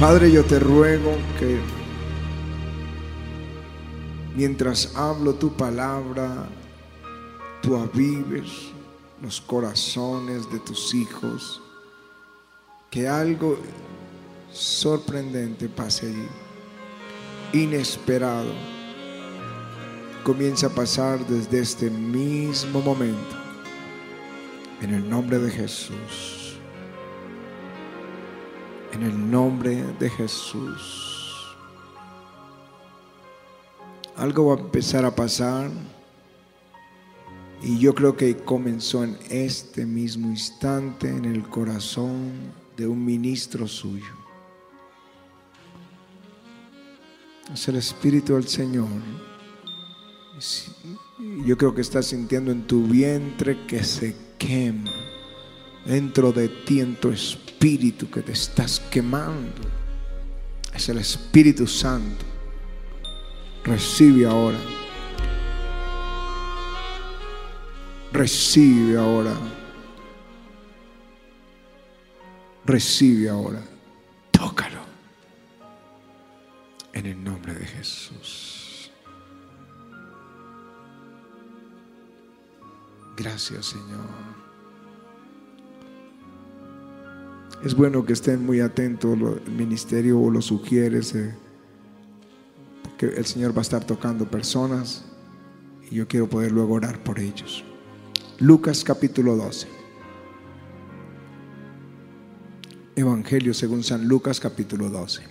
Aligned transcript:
Padre, 0.00 0.30
yo 0.30 0.44
te 0.44 0.58
ruego 0.58 1.16
que 1.38 1.58
mientras 4.36 4.94
hablo 4.94 5.32
tu 5.32 5.56
palabra, 5.56 6.46
tú 7.62 7.76
avives 7.76 8.72
los 9.22 9.40
corazones 9.40 10.52
de 10.52 10.58
tus 10.58 10.92
hijos, 10.92 11.62
que 12.90 13.08
algo 13.08 13.56
sorprendente 14.52 15.66
pase 15.66 16.08
allí, 16.08 16.28
inesperado, 17.54 18.52
comienza 20.24 20.66
a 20.66 20.70
pasar 20.74 21.26
desde 21.26 21.60
este 21.60 21.88
mismo 21.88 22.82
momento, 22.82 23.36
en 24.82 24.92
el 24.92 25.08
nombre 25.08 25.38
de 25.38 25.50
Jesús 25.50 26.35
en 28.96 29.02
el 29.02 29.30
nombre 29.30 29.84
de 29.98 30.08
Jesús. 30.08 31.54
Algo 34.16 34.46
va 34.46 34.54
a 34.54 34.64
empezar 34.64 35.04
a 35.04 35.14
pasar 35.14 35.70
y 37.62 37.78
yo 37.78 37.94
creo 37.94 38.16
que 38.16 38.36
comenzó 38.36 39.04
en 39.04 39.18
este 39.28 39.84
mismo 39.84 40.28
instante 40.28 41.08
en 41.08 41.26
el 41.26 41.42
corazón 41.42 42.32
de 42.76 42.86
un 42.86 43.04
ministro 43.04 43.68
suyo. 43.68 44.14
Es 47.52 47.68
el 47.68 47.76
Espíritu 47.76 48.34
del 48.34 48.48
Señor. 48.48 48.88
Yo 51.44 51.56
creo 51.58 51.74
que 51.74 51.82
estás 51.82 52.06
sintiendo 52.06 52.50
en 52.50 52.66
tu 52.66 52.84
vientre 52.84 53.66
que 53.66 53.84
se 53.84 54.16
quema 54.38 54.92
dentro 55.84 56.32
de 56.32 56.48
ti, 56.48 56.80
en 56.80 56.96
tu 56.96 57.10
espíritu 57.10 57.45
que 58.10 58.22
te 58.22 58.32
estás 58.32 58.80
quemando. 58.90 59.62
Es 60.72 60.88
el 60.88 60.98
Espíritu 60.98 61.66
Santo. 61.66 62.24
Recibe 63.64 64.26
ahora. 64.26 64.58
Recibe 68.12 68.98
ahora. 68.98 69.34
Recibe 72.64 73.28
ahora. 73.28 73.62
Tócalo. 74.30 74.80
En 76.92 77.06
el 77.06 77.22
nombre 77.22 77.54
de 77.54 77.66
Jesús. 77.66 78.90
Gracias 83.16 83.66
Señor. 83.66 84.45
Es 87.64 87.74
bueno 87.74 88.04
que 88.04 88.12
estén 88.12 88.44
muy 88.44 88.60
atentos, 88.60 89.18
el 89.18 89.52
ministerio 89.52 90.20
o 90.20 90.30
lo 90.30 90.42
sugiere, 90.42 91.00
porque 92.82 93.06
el 93.06 93.24
Señor 93.24 93.52
va 93.54 93.58
a 93.58 93.62
estar 93.62 93.84
tocando 93.84 94.30
personas 94.30 95.04
y 95.90 95.96
yo 95.96 96.06
quiero 96.06 96.28
poder 96.28 96.52
luego 96.52 96.74
orar 96.74 97.02
por 97.02 97.18
ellos. 97.18 97.64
Lucas 98.38 98.84
capítulo 98.84 99.36
12. 99.36 99.68
Evangelio 102.94 103.54
según 103.54 103.82
San 103.82 104.06
Lucas 104.06 104.38
capítulo 104.38 104.90
12. 104.90 105.22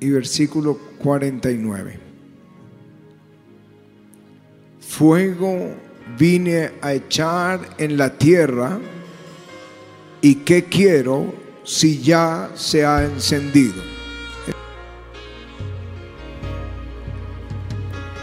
Y 0.00 0.10
versículo 0.10 0.78
49 1.02 2.03
fuego 4.96 5.74
vine 6.16 6.70
a 6.80 6.92
echar 6.92 7.58
en 7.78 7.96
la 7.96 8.10
tierra 8.10 8.78
y 10.20 10.36
qué 10.36 10.64
quiero 10.64 11.34
si 11.64 12.00
ya 12.00 12.50
se 12.54 12.86
ha 12.86 13.02
encendido. 13.02 13.82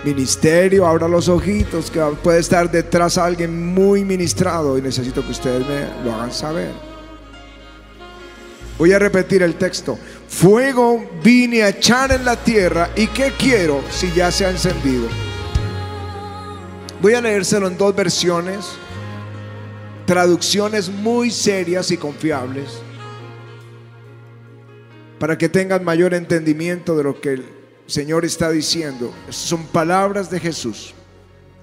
Ministerio, 0.06 0.88
abra 0.88 1.08
los 1.08 1.28
ojitos, 1.28 1.92
que 1.92 2.00
puede 2.24 2.40
estar 2.40 2.72
detrás 2.72 3.18
alguien 3.18 3.74
muy 3.74 4.04
ministrado 4.04 4.78
y 4.78 4.82
necesito 4.82 5.24
que 5.24 5.32
ustedes 5.32 5.68
me 5.68 6.06
lo 6.06 6.16
hagan 6.16 6.32
saber. 6.32 6.72
Voy 8.80 8.94
a 8.94 9.00
repetir 9.00 9.44
el 9.44 9.56
texto. 9.56 10.00
Fuego 10.28 11.06
vine 11.22 11.64
a 11.64 11.70
echar 11.70 12.14
en 12.14 12.24
la 12.24 12.38
tierra 12.38 12.90
y 12.96 13.08
qué 13.08 13.34
quiero 13.38 13.82
si 13.92 14.12
ya 14.14 14.32
se 14.32 14.46
ha 14.46 14.50
encendido. 14.50 15.31
Voy 17.02 17.16
a 17.16 17.22
leérselo 17.22 17.68
en 17.68 17.80
dos 17.80 17.96
versiones, 17.96 18.64
traducciones 20.06 20.88
muy 20.88 21.32
serias 21.32 21.90
y 21.90 21.98
confiables, 21.98 22.68
para 25.18 25.36
que 25.36 25.50
tengan 25.50 25.84
mayor 25.84 26.14
entendimiento 26.14 26.96
de 26.96 27.04
lo 27.04 27.20
que 27.20 27.34
el 27.34 27.46
Señor 27.88 28.24
está 28.24 28.52
diciendo. 28.52 29.12
Son 29.30 29.66
palabras 29.66 30.30
de 30.30 30.40
Jesús. 30.40 30.94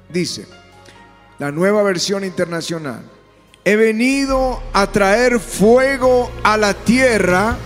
Dice, 0.08 0.44
la 1.38 1.52
nueva 1.52 1.84
versión 1.84 2.24
internacional, 2.24 3.04
he 3.64 3.76
venido 3.76 4.60
a 4.72 4.90
traer 4.90 5.38
fuego 5.38 6.32
a 6.42 6.56
la 6.56 6.74
tierra 6.74 7.56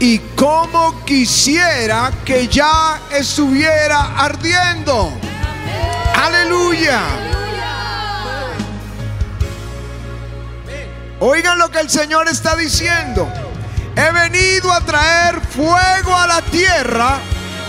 y 0.00 0.20
como 0.36 1.04
quisiera 1.04 2.10
que 2.24 2.48
ya 2.48 2.98
estuviera 3.12 4.18
ardiendo. 4.18 5.12
Aleluya. 6.14 7.00
Oigan 11.20 11.58
lo 11.58 11.70
que 11.70 11.80
el 11.80 11.90
Señor 11.90 12.28
está 12.28 12.56
diciendo. 12.56 13.28
He 13.96 14.10
venido 14.12 14.72
a 14.72 14.80
traer 14.80 15.40
fuego 15.40 16.16
a 16.16 16.26
la 16.26 16.42
tierra 16.42 17.18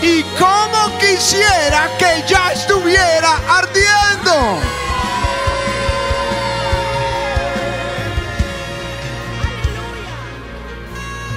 y 0.02 0.24
como 0.38 0.98
quisiera 1.00 1.90
que 1.98 2.24
ya 2.28 2.52
estuviera 2.52 3.40
ardiendo. 3.48 4.60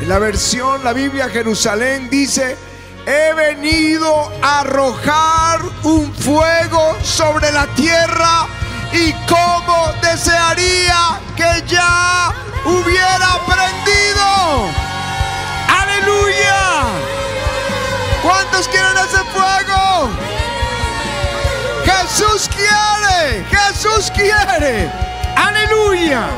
En 0.01 0.09
la 0.09 0.19
versión, 0.19 0.83
la 0.85 0.93
Biblia 0.93 1.29
Jerusalén 1.29 2.09
dice, 2.11 2.57
he 3.09 3.33
venido 3.33 4.31
a 4.43 4.61
arrojar 4.61 5.63
un 5.83 6.13
fuego 6.13 6.95
sobre 7.03 7.51
la 7.53 7.67
tierra 7.69 8.47
y 8.93 9.13
como 9.27 9.93
desearía 10.03 11.19
que 11.35 11.65
ya 11.67 12.31
hubiera 12.67 13.41
prendido. 13.47 14.69
Aleluya. 15.81 16.85
¿Cuántos 18.23 18.69
quieren 18.69 18.99
ese 18.99 19.25
fuego? 19.33 20.11
Jesús 21.87 22.51
quiere, 22.55 23.43
Jesús 23.51 24.13
quiere. 24.15 24.91
Aleluya. 25.35 26.29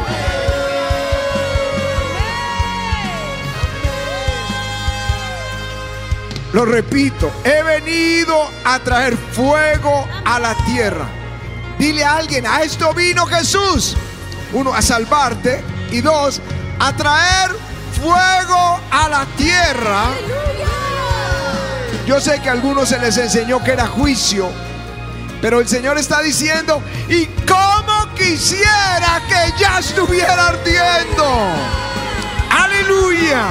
Lo 6.53 6.65
repito, 6.65 7.31
he 7.44 7.62
venido 7.62 8.37
a 8.65 8.78
traer 8.81 9.16
fuego 9.16 10.09
a 10.25 10.41
la 10.41 10.55
tierra. 10.65 11.06
Dile 11.78 12.05
a 12.05 12.16
alguien, 12.16 12.47
a 12.47 12.62
esto 12.62 12.93
vino 12.93 13.25
Jesús. 13.27 13.97
Uno, 14.53 14.75
a 14.75 14.83
salvarte. 14.83 15.62
Y 15.92 16.01
dos, 16.01 16.41
a 16.78 16.92
traer 16.95 17.51
fuego 18.01 18.80
a 18.91 19.09
la 19.09 19.27
tierra. 19.36 20.04
Yo 22.07 22.21
sé 22.21 22.41
que 22.41 22.48
a 22.48 22.53
algunos 22.53 22.89
se 22.89 22.98
les 22.98 23.16
enseñó 23.16 23.63
que 23.63 23.72
era 23.72 23.86
juicio. 23.86 24.51
Pero 25.41 25.60
el 25.60 25.69
Señor 25.69 25.97
está 25.98 26.21
diciendo, 26.21 26.83
y 27.09 27.27
como 27.47 28.15
quisiera 28.15 29.22
que 29.28 29.59
ya 29.59 29.78
estuviera 29.78 30.48
ardiendo. 30.48 31.25
Aleluya. 32.51 33.47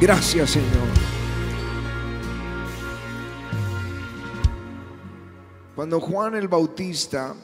Gracias, 0.00 0.50
Señor. 0.50 0.86
Cuando 5.74 5.98
Juan 6.00 6.36
el 6.36 6.46
Bautista, 6.46 7.34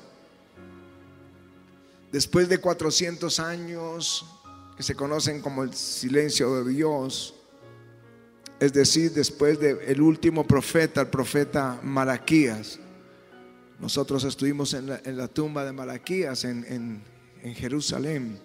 después 2.13 2.49
de 2.49 2.59
400 2.59 3.41
años 3.41 4.25
que 4.77 4.85
se 4.85 4.95
conocen 4.95 5.41
como 5.41 5.65
el 5.65 5.75
silencio 5.75 6.63
de 6.63 6.71
Dios, 6.71 7.35
es 8.61 8.73
decir, 8.73 9.11
después 9.13 9.59
del 9.59 10.01
último 10.01 10.47
profeta, 10.47 11.01
el 11.01 11.09
profeta 11.09 11.81
Malaquías, 11.83 12.79
nosotros 13.81 14.23
estuvimos 14.23 14.75
en 14.75 15.17
la, 15.17 15.27
tumba 15.27 15.65
de 15.65 15.73
Malaquías 15.73 16.45
en 16.45 17.03
Jerusalén, 17.57 18.39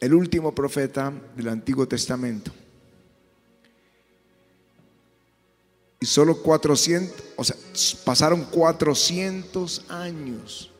el 0.00 0.14
último 0.14 0.54
profeta 0.54 1.12
del 1.36 1.48
Antiguo 1.48 1.86
Testamento. 1.86 2.52
Y 6.00 6.06
solo 6.06 6.42
400, 6.42 7.24
o 7.36 7.44
sea, 7.44 7.56
pasaron 8.04 8.44
400 8.44 9.84
años 9.90 10.70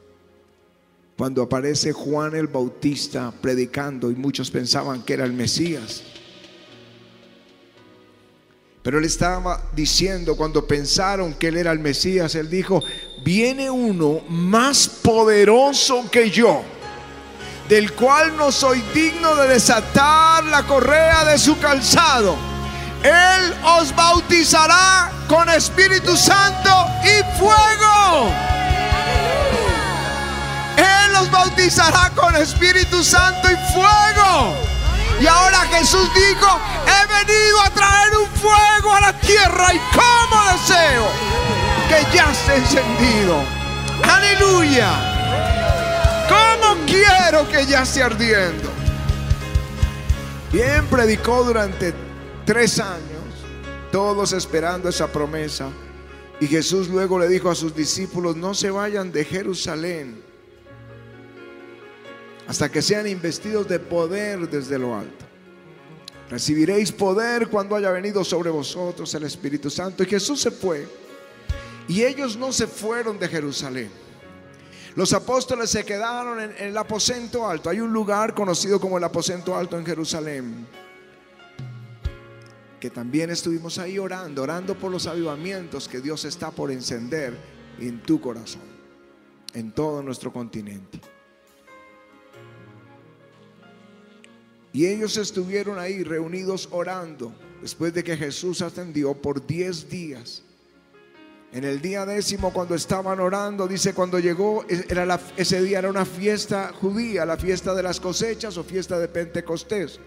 cuando 1.20 1.42
aparece 1.42 1.92
Juan 1.92 2.34
el 2.34 2.46
Bautista 2.46 3.30
predicando 3.42 4.10
y 4.10 4.14
muchos 4.14 4.50
pensaban 4.50 5.02
que 5.02 5.12
era 5.12 5.26
el 5.26 5.34
Mesías. 5.34 6.02
Pero 8.82 8.98
él 8.98 9.04
estaba 9.04 9.62
diciendo, 9.74 10.34
cuando 10.34 10.66
pensaron 10.66 11.34
que 11.34 11.48
él 11.48 11.58
era 11.58 11.72
el 11.72 11.78
Mesías, 11.80 12.34
él 12.34 12.48
dijo, 12.48 12.82
viene 13.22 13.70
uno 13.70 14.22
más 14.30 14.88
poderoso 14.88 16.10
que 16.10 16.30
yo, 16.30 16.62
del 17.68 17.92
cual 17.92 18.34
no 18.38 18.50
soy 18.50 18.82
digno 18.94 19.36
de 19.36 19.48
desatar 19.48 20.44
la 20.46 20.66
correa 20.66 21.26
de 21.26 21.36
su 21.36 21.58
calzado. 21.58 22.49
Él 23.02 23.54
os 23.64 23.94
bautizará 23.94 25.10
con 25.26 25.48
Espíritu 25.48 26.16
Santo 26.16 26.86
y 27.02 27.38
fuego. 27.38 28.30
Él 30.76 31.16
os 31.16 31.30
bautizará 31.30 32.10
con 32.14 32.36
Espíritu 32.36 33.02
Santo 33.02 33.48
y 33.50 33.72
fuego. 33.72 34.54
Y 35.20 35.26
ahora 35.26 35.60
Jesús 35.72 36.08
dijo, 36.14 36.60
he 36.86 37.24
venido 37.24 37.60
a 37.62 37.70
traer 37.70 38.16
un 38.16 38.26
fuego 38.38 38.94
a 38.94 39.00
la 39.00 39.12
tierra 39.14 39.74
y 39.74 39.78
como 39.92 40.44
deseo 40.52 41.08
que 41.88 42.16
ya 42.16 42.30
esté 42.32 42.56
encendido. 42.56 43.42
Aleluya. 44.02 44.90
¿Cómo 46.28 46.76
quiero 46.86 47.48
que 47.48 47.66
ya 47.66 47.82
esté 47.82 48.02
ardiendo? 48.02 48.70
Bien 50.52 50.86
predicó 50.88 51.44
durante 51.44 52.09
tres 52.44 52.78
años, 52.78 53.24
todos 53.92 54.32
esperando 54.32 54.88
esa 54.88 55.06
promesa. 55.08 55.68
Y 56.40 56.46
Jesús 56.46 56.88
luego 56.88 57.18
le 57.18 57.28
dijo 57.28 57.50
a 57.50 57.54
sus 57.54 57.74
discípulos, 57.74 58.36
no 58.36 58.54
se 58.54 58.70
vayan 58.70 59.12
de 59.12 59.24
Jerusalén 59.24 60.30
hasta 62.50 62.68
que 62.68 62.82
sean 62.82 63.06
investidos 63.06 63.68
de 63.68 63.78
poder 63.78 64.50
desde 64.50 64.76
lo 64.76 64.96
alto. 64.96 65.24
Recibiréis 66.28 66.90
poder 66.90 67.46
cuando 67.46 67.76
haya 67.76 67.92
venido 67.92 68.24
sobre 68.24 68.50
vosotros 68.50 69.14
el 69.14 69.22
Espíritu 69.22 69.70
Santo. 69.70 70.02
Y 70.02 70.06
Jesús 70.06 70.40
se 70.40 70.50
fue. 70.50 70.88
Y 71.86 72.02
ellos 72.02 72.36
no 72.36 72.52
se 72.52 72.66
fueron 72.66 73.20
de 73.20 73.28
Jerusalén. 73.28 73.90
Los 74.96 75.12
apóstoles 75.12 75.70
se 75.70 75.84
quedaron 75.84 76.40
en, 76.40 76.54
el 76.58 76.76
aposento 76.76 77.48
alto. 77.48 77.70
Hay 77.70 77.78
un 77.78 77.92
lugar 77.92 78.34
conocido 78.34 78.80
como 78.80 78.98
el 78.98 79.04
aposento 79.04 79.56
alto 79.56 79.78
en 79.78 79.86
Jerusalén. 79.86 80.66
Que 82.80 82.90
también 82.90 83.30
estuvimos 83.30 83.78
ahí 83.78 83.98
orando, 83.98 84.42
orando 84.42 84.76
por 84.76 84.90
los 84.90 85.06
avivamientos 85.06 85.86
que 85.86 86.00
Dios 86.00 86.24
está 86.24 86.50
por 86.50 86.70
encender 86.70 87.36
en 87.78 88.02
tu 88.02 88.20
corazón, 88.20 88.62
en 89.54 89.70
todo 89.72 90.02
nuestro 90.02 90.32
continente. 90.32 91.00
Y 94.72 94.86
ellos 94.86 95.16
estuvieron 95.16 95.78
ahí 95.78 96.02
reunidos 96.02 96.68
orando 96.70 97.32
después 97.60 97.92
de 97.92 98.04
que 98.04 98.16
Jesús 98.16 98.62
ascendió 98.62 99.14
por 99.14 99.46
10 99.46 99.90
días. 99.90 100.42
En 101.52 101.64
el 101.64 101.82
día 101.82 102.06
décimo, 102.06 102.52
cuando 102.52 102.76
estaban 102.76 103.18
orando, 103.18 103.66
dice, 103.66 103.92
cuando 103.92 104.20
llegó, 104.20 104.64
era 104.68 105.20
ese 105.36 105.60
día 105.60 105.80
era 105.80 105.90
una 105.90 106.04
fiesta 106.04 106.72
judía, 106.80 107.26
la 107.26 107.36
fiesta 107.36 107.74
de 107.74 107.82
las 107.82 107.98
cosechas 107.98 108.56
o 108.56 108.62
fiesta 108.62 109.00
de 109.00 109.08
Pentecostés. 109.08 109.98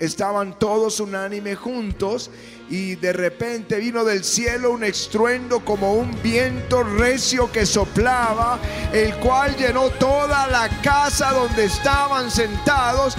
Estaban 0.00 0.58
todos 0.58 0.98
unánime 1.00 1.54
juntos 1.54 2.30
y 2.68 2.96
de 2.96 3.12
repente 3.12 3.76
vino 3.76 4.04
del 4.04 4.24
cielo 4.24 4.72
un 4.72 4.82
estruendo 4.84 5.64
como 5.64 5.94
un 5.94 6.20
viento 6.22 6.82
recio 6.82 7.50
que 7.52 7.64
soplaba, 7.64 8.58
el 8.92 9.14
cual 9.16 9.56
llenó 9.56 9.90
toda 9.90 10.46
la 10.48 10.68
casa 10.82 11.30
donde 11.30 11.66
estaban 11.66 12.30
sentados 12.30 13.14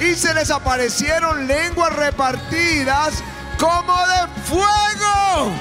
y 0.00 0.14
se 0.14 0.32
les 0.34 0.50
aparecieron 0.50 1.46
lenguas 1.46 1.94
repartidas 1.94 3.22
como 3.58 3.94
de 4.06 4.42
fuego 4.44 5.52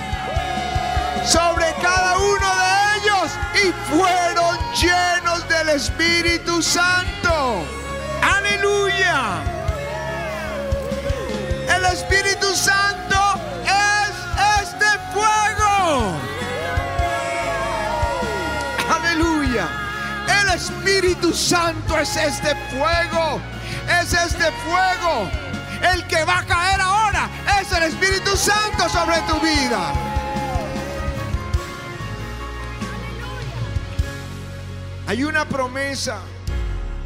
sobre 1.25 1.65
cada 1.81 2.17
uno 2.17 2.47
de 2.55 2.97
ellos 2.97 3.31
y 3.63 3.95
fueron 3.95 4.57
llenos 4.73 5.47
del 5.49 5.69
Espíritu 5.69 6.61
Santo. 6.61 7.63
Aleluya. 8.21 9.52
Espíritu 11.93 12.53
Santo 12.55 13.19
es 13.63 14.61
este 14.61 14.91
fuego. 15.13 16.13
Aleluya. 18.89 19.67
El 20.41 20.49
Espíritu 20.55 21.33
Santo 21.33 21.97
es 21.97 22.15
este 22.15 22.55
fuego 22.71 23.41
es 23.89 24.13
este 24.13 24.51
fuego. 24.51 25.29
El 25.93 26.07
que 26.07 26.23
va 26.23 26.39
a 26.39 26.45
caer 26.45 26.81
ahora 26.81 27.29
es 27.61 27.71
el 27.71 27.83
Espíritu 27.83 28.35
Santo 28.37 28.87
sobre 28.89 29.19
tu 29.21 29.39
vida. 29.39 29.93
Hay 35.07 35.23
una 35.23 35.45
promesa. 35.45 36.19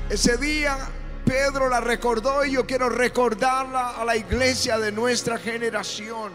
Ese 0.09 0.37
día 0.37 0.77
Pedro 1.27 1.67
la 1.67 1.81
recordó 1.81 2.45
y 2.45 2.53
yo 2.53 2.65
quiero 2.65 2.87
recordarla 2.87 3.89
a 3.97 4.05
la 4.05 4.15
iglesia 4.15 4.77
de 4.77 4.93
nuestra 4.93 5.37
generación. 5.37 6.31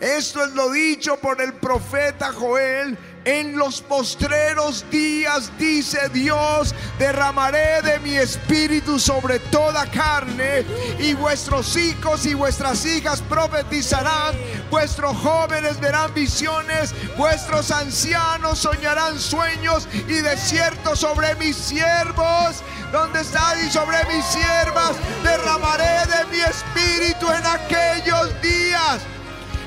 Esto 0.00 0.44
es 0.44 0.52
lo 0.54 0.70
dicho 0.72 1.18
por 1.18 1.40
el 1.40 1.52
profeta 1.52 2.32
Joel 2.32 2.98
en 3.24 3.56
los 3.56 3.80
postreros 3.82 4.84
días, 4.90 5.52
dice 5.58 6.08
Dios, 6.08 6.74
derramaré 6.98 7.82
de 7.82 7.98
mi 8.00 8.16
espíritu 8.16 8.98
sobre 8.98 9.38
toda 9.38 9.86
carne 9.86 10.64
y 10.98 11.14
vuestros 11.14 11.76
hijos 11.76 12.24
y 12.26 12.34
vuestras 12.34 12.84
hijas 12.86 13.20
profetizarán, 13.22 14.34
vuestros 14.70 15.16
jóvenes 15.18 15.78
verán 15.80 16.12
visiones, 16.14 16.94
vuestros 17.16 17.70
ancianos 17.70 18.58
soñarán 18.58 19.18
sueños 19.18 19.86
y 20.08 20.14
desiertos 20.14 21.00
sobre 21.00 21.34
mis 21.36 21.56
siervos. 21.56 22.62
¿Dónde 22.92 23.20
está? 23.20 23.54
Y 23.64 23.70
sobre 23.70 24.04
mis 24.06 24.24
siervas 24.24 24.96
derramaré 25.22 26.06
de 26.06 26.24
mi 26.30 26.40
espíritu 26.40 27.26
en 27.30 27.46
aquellos 27.46 28.42
días. 28.42 29.00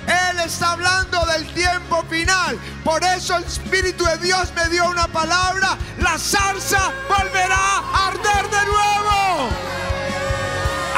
Él 0.07 0.39
está 0.39 0.71
hablando 0.71 1.25
del 1.25 1.47
tiempo 1.53 2.03
final. 2.09 2.57
Por 2.83 3.03
eso 3.03 3.37
el 3.37 3.43
Espíritu 3.43 4.03
de 4.05 4.17
Dios 4.17 4.51
me 4.55 4.67
dio 4.69 4.89
una 4.89 5.07
palabra. 5.07 5.77
La 5.99 6.17
zarza 6.17 6.91
volverá 7.07 7.79
a 7.93 8.07
arder 8.07 8.49
de 8.49 8.65
nuevo. 8.65 9.49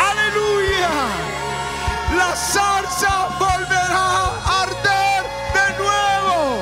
Aleluya. 0.09 0.89
La 2.17 2.35
zarza 2.35 3.27
volverá 3.37 4.07
a 4.45 4.63
arder 4.63 5.23
de 5.53 5.83
nuevo. 5.83 6.61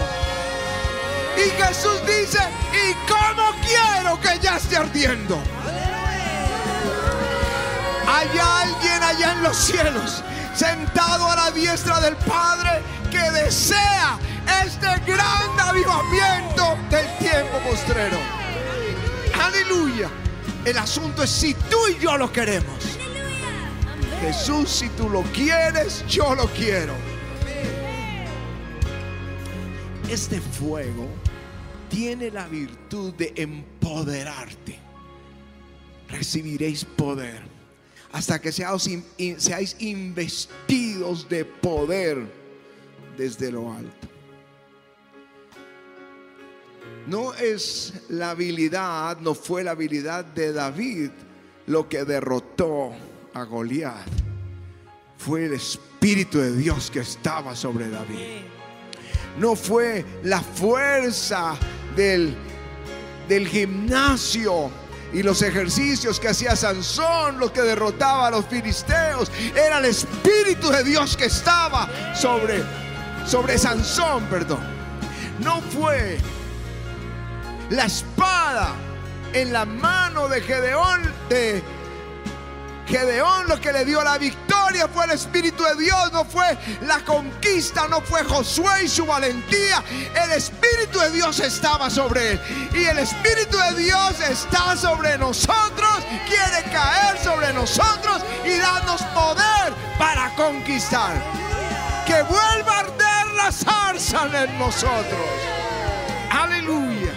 Y 1.38 1.50
Jesús 1.62 2.02
dice, 2.06 2.40
¿y 2.74 2.94
cómo 3.08 3.52
quiero 3.62 4.20
que 4.20 4.40
ya 4.40 4.58
esté 4.58 4.78
ardiendo? 4.78 5.42
Hay 8.06 8.30
alguien 8.38 9.04
allá 9.04 9.32
en 9.32 9.44
los 9.44 9.58
cielos 9.58 10.24
sentado 10.56 11.30
a 11.30 11.36
la 11.36 11.52
diestra 11.52 12.00
del 12.00 12.16
Padre 12.18 12.82
que 13.12 13.32
desea 13.32 14.20
este 14.66 14.88
gran 15.06 15.60
avivamiento 15.60 16.78
del 16.90 17.08
tiempo 17.18 17.58
postrero. 17.70 18.18
Aleluya. 19.42 20.10
El 20.66 20.78
asunto 20.78 21.24
es 21.24 21.30
si 21.30 21.54
tú 21.54 21.78
y 21.90 22.02
yo 22.02 22.18
lo 22.18 22.32
queremos. 22.32 22.98
Jesús, 24.22 24.70
si 24.70 24.90
tú 24.90 25.10
lo 25.10 25.22
quieres, 25.34 26.06
yo 26.08 26.34
lo 26.36 26.48
quiero. 26.48 26.94
Este 30.10 30.40
fuego 30.40 31.08
tiene 31.90 32.32
la 32.32 32.48
virtud 32.48 33.14
de 33.16 33.34
empoderarte. 33.36 34.80
Recibiréis 36.08 36.86
poder 36.86 37.53
hasta 38.14 38.40
que 38.40 38.52
seáis 38.52 39.76
investidos 39.80 41.28
de 41.28 41.44
poder 41.44 42.24
desde 43.18 43.52
lo 43.52 43.74
alto. 43.74 44.08
No 47.08 47.34
es 47.34 47.94
la 48.10 48.30
habilidad, 48.30 49.18
no 49.18 49.34
fue 49.34 49.64
la 49.64 49.72
habilidad 49.72 50.24
de 50.24 50.54
David 50.54 51.10
lo 51.66 51.90
que 51.90 52.06
derrotó 52.06 52.92
a 53.34 53.44
Goliat. 53.44 54.08
Fue 55.18 55.46
el 55.46 55.54
Espíritu 55.54 56.38
de 56.38 56.56
Dios 56.56 56.92
que 56.92 57.00
estaba 57.00 57.56
sobre 57.56 57.90
David. 57.90 58.44
No 59.40 59.56
fue 59.56 60.06
la 60.24 60.40
fuerza 60.40 61.58
del, 61.96 62.36
del 63.28 63.48
gimnasio 63.48 64.70
y 65.14 65.24
los 65.24 65.42
ejercicios 65.42 66.20
que 66.20 66.30
hacía 66.30 66.56
Sansón, 66.56 67.38
los 67.40 67.52
que 67.52 67.62
derrotaba 67.62 68.28
a 68.28 68.32
los 68.32 68.46
filisteos, 68.46 69.32
era 69.56 69.78
el 69.78 69.86
Espíritu 69.86 70.70
de 70.70 70.84
Dios 70.84 71.16
que 71.16 71.26
estaba 71.26 71.88
sobre 72.16 72.64
sobre 73.26 73.58
Sansón, 73.58 74.26
perdón, 74.26 74.60
no 75.40 75.62
fue 75.62 76.18
la 77.70 77.86
espada 77.86 78.74
en 79.34 79.54
la 79.54 79.66
mano 79.66 80.28
de 80.28 80.42
Gedeón, 80.42 81.02
de 81.30 81.64
Gedeón 82.88 83.48
lo 83.48 83.60
que 83.60 83.72
le 83.72 83.86
dio 83.86 84.04
la 84.04 84.18
victoria 84.18 84.88
fue 84.88 85.06
el 85.06 85.12
Espíritu 85.12 85.64
de 85.64 85.76
Dios, 85.84 86.12
no 86.12 86.26
fue 86.26 86.58
la 86.82 87.00
conquista, 87.06 87.88
no 87.88 88.02
fue 88.02 88.24
Josué 88.24 88.84
y 88.84 88.88
su 88.88 89.06
valentía. 89.06 89.84
El 90.24 90.32
Espíritu 90.32 91.00
de 91.00 91.12
Dios 91.12 91.40
estaba 91.40 91.90
sobre 91.90 92.32
él. 92.32 92.42
Y 92.74 92.84
el 92.86 93.00
Espíritu 93.00 93.58
de 93.58 93.84
Dios 93.84 94.20
está 94.20 94.76
sobre 94.76 95.18
nosotros, 95.18 96.04
quiere 96.28 96.64
caer 96.72 97.18
sobre 97.20 97.54
nosotros 97.54 98.24
y 98.46 98.58
darnos 98.58 99.02
poder 99.14 99.74
para 99.98 100.34
conquistar. 100.36 101.14
Que 102.06 102.22
vuelva 102.24 102.76
a 102.76 102.80
arder 102.80 103.28
la 103.38 103.52
zarza 103.52 104.44
en 104.44 104.60
nosotros. 104.60 105.30
Aleluya. 106.32 107.14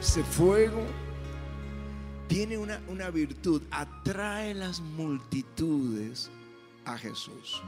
Ese 0.00 0.22
fuego 0.22 0.86
tiene 2.28 2.58
una, 2.58 2.80
una 2.88 3.10
virtud, 3.10 3.62
atrae 3.70 4.54
las 4.54 4.80
multitudes 4.80 6.30
a 6.84 6.98
Jesús. 6.98 7.62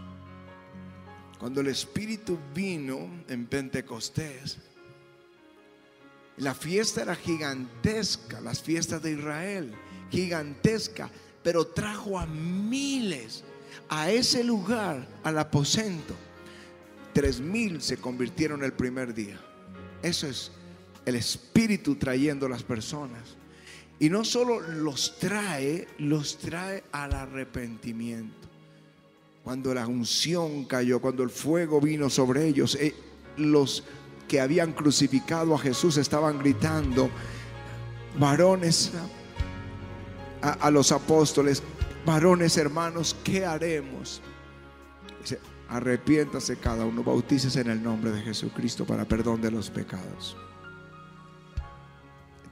Cuando 1.38 1.60
el 1.60 1.68
Espíritu 1.68 2.38
vino 2.54 2.98
en 3.28 3.46
Pentecostés, 3.46 4.58
la 6.38 6.54
fiesta 6.54 7.02
era 7.02 7.14
gigantesca, 7.14 8.40
las 8.40 8.62
fiestas 8.62 9.02
de 9.02 9.12
Israel, 9.12 9.74
gigantesca, 10.10 11.10
pero 11.42 11.66
trajo 11.66 12.18
a 12.18 12.26
miles 12.26 13.44
a 13.88 14.10
ese 14.10 14.44
lugar, 14.44 15.06
al 15.24 15.38
aposento. 15.38 16.14
Tres 17.12 17.40
mil 17.40 17.80
se 17.80 17.96
convirtieron 17.96 18.62
el 18.62 18.72
primer 18.72 19.14
día. 19.14 19.40
Eso 20.02 20.26
es 20.26 20.52
el 21.06 21.16
Espíritu 21.16 21.96
trayendo 21.96 22.46
a 22.46 22.50
las 22.50 22.62
personas. 22.62 23.37
Y 24.00 24.10
no 24.10 24.24
solo 24.24 24.60
los 24.60 25.18
trae, 25.18 25.88
los 25.98 26.38
trae 26.38 26.84
al 26.92 27.14
arrepentimiento. 27.14 28.48
Cuando 29.42 29.74
la 29.74 29.86
unción 29.86 30.66
cayó, 30.66 31.00
cuando 31.00 31.22
el 31.22 31.30
fuego 31.30 31.80
vino 31.80 32.08
sobre 32.08 32.46
ellos, 32.46 32.76
eh, 32.76 32.94
los 33.36 33.82
que 34.28 34.40
habían 34.40 34.72
crucificado 34.72 35.54
a 35.54 35.58
Jesús 35.58 35.96
estaban 35.96 36.38
gritando, 36.38 37.10
varones 38.18 38.92
a, 40.42 40.70
los 40.70 40.92
apóstoles, 40.92 41.62
varones 42.04 42.56
hermanos, 42.56 43.16
¿qué 43.24 43.44
haremos? 43.44 44.20
Dice, 45.22 45.40
arrepiéntase 45.68 46.56
cada 46.56 46.84
uno, 46.84 47.02
bautícese 47.02 47.62
en 47.62 47.70
el 47.70 47.82
nombre 47.82 48.12
de 48.12 48.20
Jesucristo 48.22 48.84
para 48.84 49.06
perdón 49.06 49.40
de 49.40 49.50
los 49.50 49.70
pecados 49.70 50.36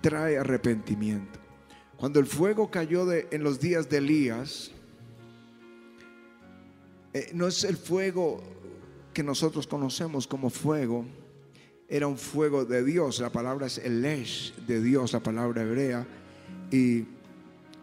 trae 0.00 0.38
arrepentimiento. 0.38 1.38
Cuando 1.96 2.20
el 2.20 2.26
fuego 2.26 2.70
cayó 2.70 3.06
de, 3.06 3.28
en 3.30 3.42
los 3.42 3.58
días 3.58 3.88
de 3.88 3.98
Elías, 3.98 4.70
eh, 7.14 7.30
no 7.32 7.46
es 7.46 7.64
el 7.64 7.76
fuego 7.76 8.42
que 9.14 9.22
nosotros 9.22 9.66
conocemos 9.66 10.26
como 10.26 10.50
fuego, 10.50 11.06
era 11.88 12.06
un 12.06 12.18
fuego 12.18 12.64
de 12.64 12.84
Dios. 12.84 13.20
La 13.20 13.30
palabra 13.30 13.66
es 13.66 13.78
el 13.78 14.04
Esh 14.04 14.54
de 14.66 14.82
Dios, 14.82 15.12
la 15.12 15.20
palabra 15.20 15.62
hebrea. 15.62 16.06
Y, 16.70 17.04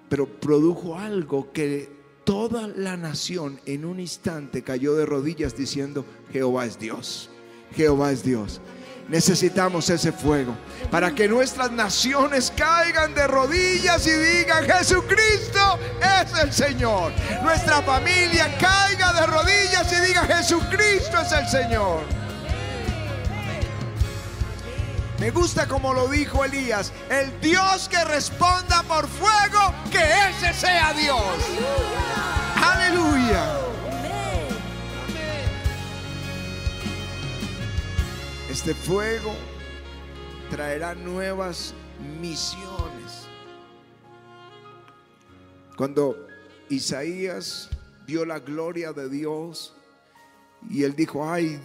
pero 0.10 0.28
produjo 0.28 0.98
algo 1.00 1.52
que 1.52 1.90
toda 2.24 2.68
la 2.68 2.98
nación 2.98 3.60
en 3.66 3.86
un 3.86 4.00
instante 4.00 4.62
cayó 4.62 4.96
de 4.96 5.06
rodillas 5.06 5.58
diciendo, 5.58 6.06
Jehová 6.32 6.66
es 6.66 6.78
Dios, 6.78 7.30
Jehová 7.76 8.12
es 8.12 8.24
Dios. 8.24 8.62
Necesitamos 9.10 9.90
ese 9.90 10.12
fuego 10.12 10.56
para 10.90 11.14
que 11.14 11.28
nuestras 11.28 11.72
naciones 11.72 12.52
caigan 12.56 13.14
de 13.14 13.28
rodillas 13.28 14.08
y 14.08 14.12
digan, 14.12 14.66
Jesucristo 14.66 15.80
es 16.02 16.40
el 16.40 16.54
Señor. 16.54 17.12
Nuestra 17.44 17.82
familia 17.82 18.56
caiga 18.58 19.14
de 19.14 19.26
rodillas 19.28 19.92
y 19.92 20.08
diga, 20.08 20.22
Jesucristo 20.26 21.18
es 21.22 21.32
el 21.34 21.48
Señor. 21.48 22.02
Me 25.20 25.32
gusta 25.32 25.68
como 25.68 25.94
lo 25.94 26.08
dijo 26.08 26.44
Elías, 26.44 26.92
el 27.10 27.40
Dios 27.40 27.88
que 27.90 28.04
responda 28.04 28.84
por 28.84 29.08
fuego, 29.08 29.74
que 29.92 30.00
ese 30.30 30.54
sea 30.54 30.94
Dios. 30.94 31.22
Aleluya. 32.56 32.93
Este 38.66 38.76
fuego 38.76 39.34
traerá 40.50 40.96
nuevas 40.96 41.74
misiones. 42.22 43.28
Cuando 45.76 46.16
Isaías 46.70 47.70
vio 48.08 48.24
la 48.24 48.40
gloria 48.40 48.94
de 48.94 49.10
Dios 49.10 49.76
y 50.70 50.84
él 50.84 50.96
dijo, 50.96 51.30
ay 51.30 51.60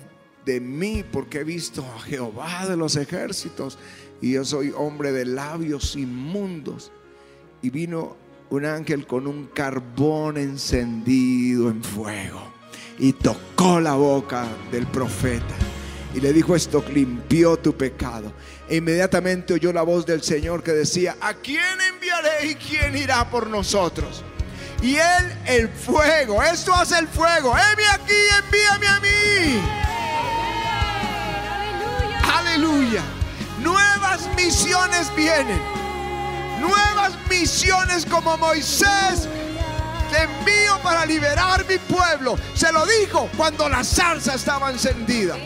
de 0.44 0.58
mí 0.58 1.04
porque 1.12 1.38
he 1.38 1.44
visto 1.44 1.84
a 1.84 2.00
Jehová 2.00 2.66
de 2.66 2.76
los 2.76 2.96
ejércitos 2.96 3.78
y 4.20 4.32
yo 4.32 4.44
soy 4.44 4.72
hombre 4.76 5.12
de 5.12 5.24
labios 5.24 5.94
inmundos. 5.94 6.90
Y 7.62 7.70
vino 7.70 8.16
un 8.50 8.64
ángel 8.64 9.06
con 9.06 9.28
un 9.28 9.46
carbón 9.46 10.36
encendido 10.36 11.70
en 11.70 11.80
fuego 11.84 12.42
y 12.98 13.12
tocó 13.12 13.78
la 13.78 13.94
boca 13.94 14.48
del 14.72 14.88
profeta 14.88 15.67
y 16.14 16.20
le 16.20 16.32
dijo 16.32 16.56
esto, 16.56 16.84
limpió 16.92 17.56
tu 17.58 17.76
pecado. 17.76 18.32
E 18.68 18.76
inmediatamente 18.76 19.54
oyó 19.54 19.72
la 19.72 19.82
voz 19.82 20.06
del 20.06 20.22
Señor 20.22 20.62
que 20.62 20.72
decía, 20.72 21.16
¿a 21.20 21.34
quién 21.34 21.80
enviaré 21.92 22.46
y 22.46 22.54
quién 22.54 22.96
irá 22.96 23.28
por 23.30 23.46
nosotros? 23.46 24.22
Y 24.82 24.96
él 24.96 25.38
el 25.46 25.68
fuego, 25.68 26.42
esto 26.42 26.72
hace 26.72 26.98
el 26.98 27.08
fuego, 27.08 27.52
heme 27.56 27.86
aquí, 27.88 28.14
envíame 28.44 28.86
a 28.86 29.00
mí. 29.00 29.60
Aleluya. 32.36 33.02
Nuevas 33.60 34.28
misiones 34.36 35.14
vienen. 35.16 35.60
Nuevas 36.60 37.12
misiones 37.28 38.06
como 38.06 38.36
Moisés 38.36 39.28
te 40.10 40.22
envío 40.22 40.78
para 40.82 41.04
liberar 41.04 41.64
mi 41.68 41.78
pueblo. 41.78 42.36
Se 42.54 42.72
lo 42.72 42.86
dijo 42.86 43.28
cuando 43.36 43.68
la 43.68 43.84
salsa 43.84 44.34
estaba 44.34 44.70
encendida. 44.70 45.36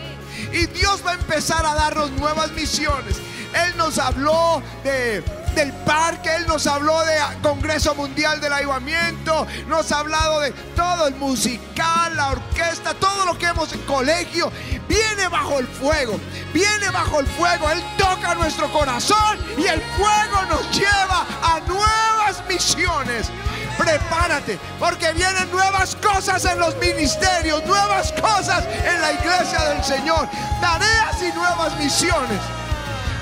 Y 0.53 0.67
Dios 0.67 1.03
va 1.07 1.13
a 1.13 1.15
empezar 1.15 1.65
a 1.65 1.75
darnos 1.75 2.11
nuevas 2.13 2.51
misiones. 2.53 3.17
Él 3.55 3.77
nos 3.77 3.99
habló 3.99 4.63
de, 4.83 5.23
del 5.55 5.73
parque, 5.85 6.35
Él 6.37 6.47
nos 6.47 6.67
habló 6.67 7.05
de 7.05 7.15
Congreso 7.43 7.95
Mundial 7.95 8.41
del 8.41 8.53
Ayudamiento, 8.53 9.47
nos 9.69 9.93
ha 9.93 9.99
hablado 9.99 10.41
de 10.41 10.53
todo 10.75 11.07
el 11.07 11.15
musical, 11.17 12.17
la 12.17 12.31
orquesta, 12.31 12.95
todo 12.95 13.27
lo 13.27 13.39
que 13.39 13.47
hemos 13.47 13.73
en 13.73 13.81
colegio. 13.83 14.51
Viene 14.89 15.29
bajo 15.29 15.59
el 15.59 15.67
fuego, 15.67 16.19
viene 16.53 16.89
bajo 16.91 17.21
el 17.21 17.27
fuego. 17.27 17.71
Él 17.71 17.83
toca 17.99 18.35
nuestro 18.35 18.71
corazón 18.73 19.39
y 19.59 19.67
el 19.67 19.81
fuego 19.81 20.43
nos 20.49 20.71
lleva 20.71 21.27
a 21.43 21.61
nuevas 21.67 22.43
misiones 22.49 23.31
prepárate, 23.79 24.59
porque 24.79 25.13
vienen 25.13 25.51
nuevas 25.51 25.97
cosas 25.97 26.45
en 26.45 26.59
los 26.59 26.77
ministerios, 26.77 27.65
nuevas 27.67 28.13
cosas 28.13 28.65
en 28.85 29.01
la 29.01 29.13
iglesia 29.13 29.61
del 29.71 29.85
Señor, 29.85 30.29
tareas 30.61 31.23
y 31.23 31.33
nuevas 31.37 31.77
misiones. 31.79 32.41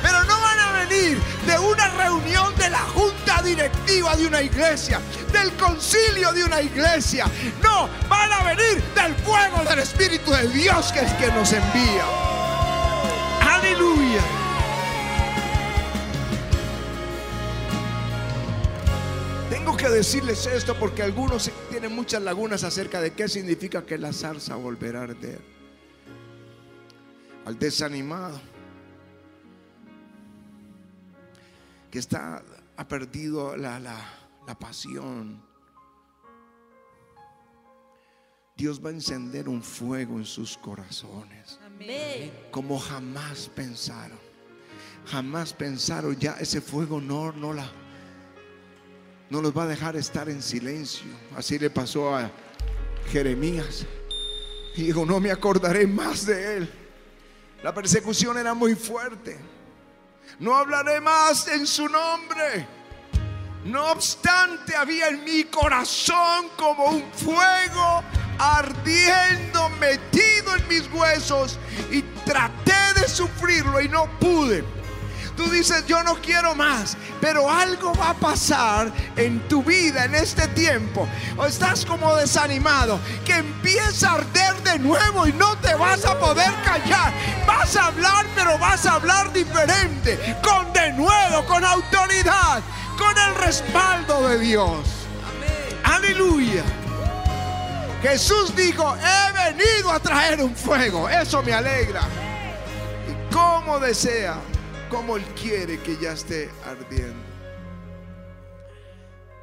Pero 0.02 0.24
no 0.24 0.40
van 0.40 0.58
a 0.58 0.72
venir 0.84 1.20
de 1.46 1.58
una 1.58 1.88
reunión 1.88 2.54
de 2.56 2.70
la 2.70 2.78
junta 2.78 3.42
directiva 3.42 4.16
de 4.16 4.26
una 4.26 4.42
iglesia, 4.42 5.00
del 5.32 5.52
concilio 5.56 6.32
de 6.32 6.44
una 6.44 6.62
iglesia. 6.62 7.26
No, 7.62 7.88
van 8.08 8.32
a 8.32 8.42
venir 8.44 8.82
del 8.94 9.14
fuego 9.16 9.62
del 9.68 9.80
Espíritu 9.80 10.30
de 10.32 10.48
Dios 10.48 10.90
que 10.92 11.00
es 11.00 11.12
que 11.14 11.30
nos 11.32 11.52
envía. 11.52 12.29
Decirles 19.90 20.46
esto 20.46 20.78
porque 20.78 21.02
algunos 21.02 21.50
tienen 21.68 21.94
muchas 21.94 22.22
lagunas 22.22 22.64
acerca 22.64 23.00
de 23.00 23.12
qué 23.12 23.28
significa 23.28 23.84
que 23.84 23.98
la 23.98 24.12
zarza 24.12 24.54
volverá 24.54 25.00
a 25.00 25.02
arder. 25.02 25.40
Al 27.44 27.58
desanimado, 27.58 28.40
que 31.90 31.98
está, 31.98 32.42
ha 32.76 32.88
perdido 32.88 33.56
la, 33.56 33.78
la 33.80 34.58
pasión. 34.58 35.42
Dios 38.56 38.82
va 38.82 38.90
a 38.90 38.92
encender 38.92 39.48
un 39.48 39.62
fuego 39.62 40.18
en 40.18 40.24
sus 40.24 40.56
corazones. 40.56 41.58
Amén. 41.66 42.32
Como 42.50 42.78
jamás 42.78 43.50
pensaron. 43.54 44.18
Jamás 45.06 45.52
pensaron 45.52 46.16
ya 46.16 46.32
ese 46.34 46.60
fuego 46.60 47.00
no, 47.00 47.32
no 47.32 47.52
la 47.52 47.70
no 49.30 49.40
los 49.40 49.56
va 49.56 49.62
a 49.62 49.68
dejar 49.68 49.96
estar 49.96 50.28
en 50.28 50.42
silencio. 50.42 51.06
Así 51.36 51.58
le 51.58 51.70
pasó 51.70 52.14
a 52.14 52.30
Jeremías. 53.10 53.86
Y 54.76 54.82
dijo, 54.82 55.06
no 55.06 55.20
me 55.20 55.30
acordaré 55.30 55.86
más 55.86 56.26
de 56.26 56.56
él. 56.56 56.72
La 57.62 57.72
persecución 57.72 58.38
era 58.38 58.54
muy 58.54 58.74
fuerte. 58.74 59.38
No 60.40 60.54
hablaré 60.54 61.00
más 61.00 61.46
en 61.46 61.66
su 61.66 61.88
nombre. 61.88 62.66
No 63.64 63.92
obstante, 63.92 64.74
había 64.74 65.08
en 65.08 65.22
mi 65.22 65.44
corazón 65.44 66.48
como 66.56 66.86
un 66.86 67.04
fuego 67.12 68.02
ardiendo, 68.38 69.68
metido 69.78 70.56
en 70.56 70.68
mis 70.68 70.90
huesos. 70.92 71.58
Y 71.90 72.02
traté 72.24 73.00
de 73.00 73.06
sufrirlo 73.08 73.80
y 73.80 73.88
no 73.88 74.06
pude. 74.18 74.64
Tú 75.40 75.48
dices, 75.48 75.86
yo 75.86 76.02
no 76.04 76.16
quiero 76.16 76.54
más, 76.54 76.98
pero 77.18 77.50
algo 77.50 77.94
va 77.94 78.10
a 78.10 78.14
pasar 78.14 78.92
en 79.16 79.40
tu 79.48 79.62
vida 79.62 80.04
en 80.04 80.14
este 80.14 80.46
tiempo. 80.48 81.08
O 81.38 81.46
estás 81.46 81.86
como 81.86 82.14
desanimado, 82.14 83.00
que 83.24 83.36
empieza 83.36 84.10
a 84.10 84.14
arder 84.16 84.62
de 84.62 84.78
nuevo 84.78 85.26
y 85.26 85.32
no 85.32 85.56
te 85.56 85.74
vas 85.76 86.04
a 86.04 86.18
poder 86.18 86.52
callar. 86.62 87.10
Vas 87.46 87.74
a 87.74 87.86
hablar, 87.86 88.26
pero 88.34 88.58
vas 88.58 88.84
a 88.84 88.96
hablar 88.96 89.32
diferente, 89.32 90.36
con 90.42 90.70
de 90.74 90.92
nuevo, 90.92 91.46
con 91.46 91.64
autoridad, 91.64 92.60
con 92.98 93.16
el 93.16 93.34
respaldo 93.36 94.28
de 94.28 94.40
Dios. 94.40 94.80
Aleluya. 95.84 96.64
Jesús 98.02 98.54
dijo, 98.54 98.94
he 98.94 99.54
venido 99.54 99.90
a 99.90 100.00
traer 100.00 100.42
un 100.42 100.54
fuego. 100.54 101.08
Eso 101.08 101.42
me 101.42 101.54
alegra. 101.54 102.02
Y 103.08 103.34
como 103.34 103.78
desea 103.78 104.49
como 104.90 105.16
Él 105.16 105.24
quiere 105.40 105.78
que 105.80 105.96
ya 105.96 106.12
esté 106.12 106.50
ardiendo. 106.64 107.24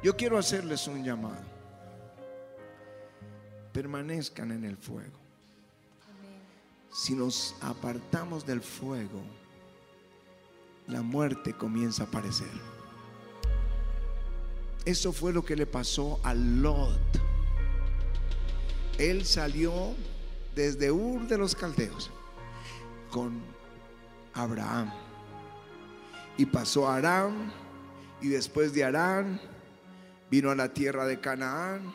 Yo 0.02 0.14
quiero 0.16 0.38
hacerles 0.38 0.86
un 0.86 1.02
llamado. 1.02 1.42
Permanezcan 3.72 4.52
en 4.52 4.64
el 4.64 4.76
fuego. 4.76 5.18
Si 6.92 7.14
nos 7.14 7.56
apartamos 7.62 8.46
del 8.46 8.60
fuego, 8.60 9.22
la 10.86 11.02
muerte 11.02 11.54
comienza 11.54 12.04
a 12.04 12.06
aparecer. 12.06 12.48
Eso 14.84 15.12
fue 15.12 15.32
lo 15.32 15.44
que 15.44 15.56
le 15.56 15.66
pasó 15.66 16.20
a 16.22 16.34
Lot. 16.34 17.00
Él 18.98 19.24
salió 19.24 19.94
desde 20.54 20.90
Ur 20.90 21.26
de 21.28 21.38
los 21.38 21.54
Caldeos 21.54 22.10
con 23.10 23.40
Abraham 24.34 24.90
y 26.38 26.46
pasó 26.46 26.88
a 26.88 26.96
Aram 26.96 27.52
y 28.22 28.28
después 28.28 28.72
de 28.72 28.84
Aram 28.84 29.38
vino 30.30 30.50
a 30.50 30.54
la 30.54 30.72
tierra 30.72 31.04
de 31.04 31.20
Canaán 31.20 31.92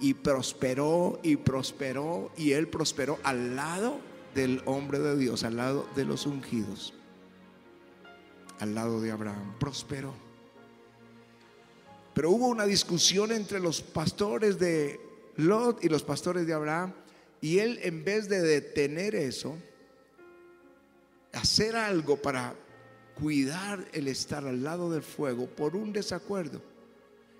y 0.00 0.14
prosperó 0.14 1.18
y 1.22 1.36
prosperó 1.36 2.30
y 2.36 2.52
él 2.52 2.68
prosperó 2.68 3.18
al 3.24 3.56
lado 3.56 3.98
del 4.34 4.62
hombre 4.64 5.00
de 5.00 5.18
Dios, 5.18 5.42
al 5.42 5.56
lado 5.56 5.86
de 5.96 6.04
los 6.04 6.26
ungidos, 6.26 6.94
al 8.60 8.74
lado 8.74 9.00
de 9.00 9.10
Abraham, 9.10 9.58
prosperó. 9.58 10.14
Pero 12.14 12.30
hubo 12.30 12.46
una 12.46 12.66
discusión 12.66 13.32
entre 13.32 13.58
los 13.58 13.82
pastores 13.82 14.58
de 14.58 15.00
Lot 15.36 15.84
y 15.84 15.88
los 15.88 16.04
pastores 16.04 16.46
de 16.46 16.54
Abraham 16.54 16.92
y 17.40 17.58
él 17.58 17.80
en 17.82 18.04
vez 18.04 18.28
de 18.28 18.40
detener 18.40 19.16
eso, 19.16 19.56
hacer 21.32 21.74
algo 21.74 22.16
para 22.16 22.54
cuidar 23.14 23.86
el 23.92 24.08
estar 24.08 24.46
al 24.46 24.62
lado 24.62 24.90
del 24.90 25.02
fuego 25.02 25.46
por 25.46 25.76
un 25.76 25.92
desacuerdo. 25.92 26.62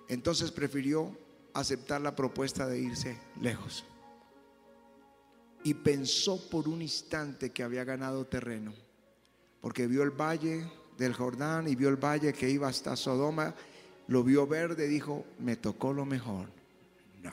Entonces 0.09 0.51
prefirió 0.51 1.17
aceptar 1.55 2.01
la 2.01 2.15
propuesta 2.15 2.67
de 2.67 2.81
irse 2.81 3.19
lejos. 3.41 3.85
Y 5.63 5.75
pensó 5.75 6.49
por 6.49 6.69
un 6.69 6.83
instante 6.83 7.51
que 7.51 7.63
había 7.63 7.85
ganado 7.85 8.27
terreno, 8.27 8.73
porque 9.61 9.87
vio 9.87 10.03
el 10.03 10.11
valle 10.11 10.67
del 10.97 11.15
Jordán 11.15 11.69
y 11.69 11.77
vio 11.77 11.89
el 11.89 11.97
valle 11.97 12.33
que 12.33 12.49
iba 12.49 12.69
hasta 12.69 12.97
Sodoma, 12.97 13.55
lo 14.09 14.25
vio 14.25 14.47
verde 14.47 14.87
y 14.87 14.89
dijo, 14.89 15.25
me 15.39 15.57
tocó 15.57 15.93
lo 15.93 16.05
mejor. 16.05 16.49
No, 17.23 17.33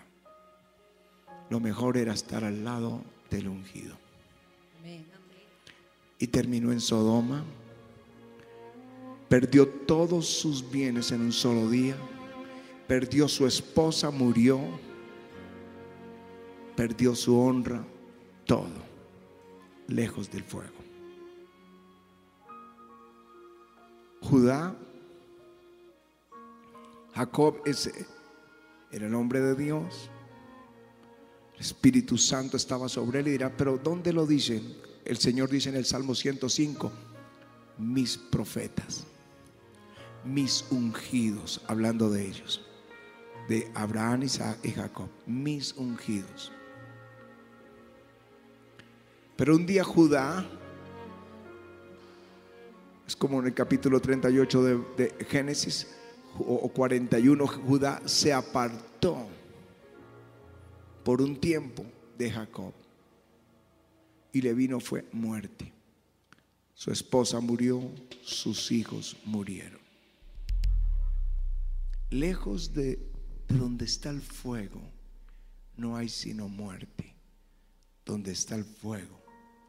lo 1.50 1.60
mejor 1.60 1.98
era 1.98 2.14
estar 2.14 2.44
al 2.44 2.64
lado 2.64 3.02
del 3.30 3.48
ungido. 3.48 3.98
Y 6.20 6.28
terminó 6.28 6.72
en 6.72 6.82
Sodoma 6.82 7.44
Perdió 9.30 9.68
todos 9.68 10.26
sus 10.26 10.70
bienes 10.70 11.12
en 11.12 11.22
un 11.22 11.34
solo 11.34 11.70
día. 11.70 11.98
Perdió 12.88 13.28
su 13.28 13.46
esposa, 13.46 14.10
murió. 14.10 14.60
Perdió 16.76 17.14
su 17.16 17.38
honra, 17.38 17.84
todo, 18.46 18.70
lejos 19.88 20.32
del 20.32 20.44
fuego. 20.44 20.76
Judá, 24.22 24.76
Jacob 27.14 27.62
ese 27.66 28.06
era 28.92 29.08
el 29.08 29.16
hombre 29.16 29.42
de 29.42 29.56
Dios. 29.56 30.10
El 31.56 31.62
Espíritu 31.62 32.18
Santo 32.18 32.56
estaba 32.56 32.88
sobre 32.88 33.20
él 33.20 33.28
y 33.30 33.32
dirá, 33.32 33.58
pero 33.58 33.78
¿dónde 33.78 34.14
lo 34.14 34.28
dice? 34.28 34.62
El 35.04 35.18
Señor 35.18 35.50
dice 35.50 35.70
en 35.70 35.76
el 35.76 35.86
Salmo 35.86 36.14
105, 36.14 36.92
mis 37.80 38.18
profetas 38.18 39.06
mis 40.28 40.66
ungidos, 40.70 41.62
hablando 41.68 42.10
de 42.10 42.26
ellos, 42.28 42.66
de 43.48 43.72
Abraham, 43.74 44.24
Isaac 44.24 44.60
y 44.64 44.72
Jacob, 44.72 45.10
mis 45.26 45.74
ungidos. 45.74 46.52
Pero 49.36 49.56
un 49.56 49.66
día 49.66 49.84
Judá, 49.84 50.46
es 53.08 53.16
como 53.16 53.40
en 53.40 53.48
el 53.48 53.54
capítulo 53.54 54.00
38 54.00 54.64
de, 54.64 54.78
de 54.98 55.26
Génesis 55.26 55.88
o 56.40 56.68
41, 56.70 57.48
Judá 57.48 58.02
se 58.06 58.34
apartó 58.34 59.28
por 61.04 61.22
un 61.22 61.40
tiempo 61.40 61.86
de 62.18 62.32
Jacob 62.32 62.74
y 64.34 64.42
le 64.42 64.54
vino 64.54 64.80
fue 64.80 65.06
muerte. 65.14 65.72
Su 66.74 66.92
esposa 66.92 67.40
murió, 67.40 67.82
sus 68.24 68.72
hijos 68.72 69.18
murieron. 69.26 69.87
Lejos 72.10 72.74
de 72.74 73.06
donde 73.50 73.84
está 73.84 74.10
el 74.12 74.22
fuego, 74.22 74.82
no 75.76 75.98
hay 75.98 76.08
sino 76.08 76.48
muerte. 76.48 77.14
Donde 78.06 78.32
está 78.32 78.56
el 78.56 78.64
fuego, 78.64 79.22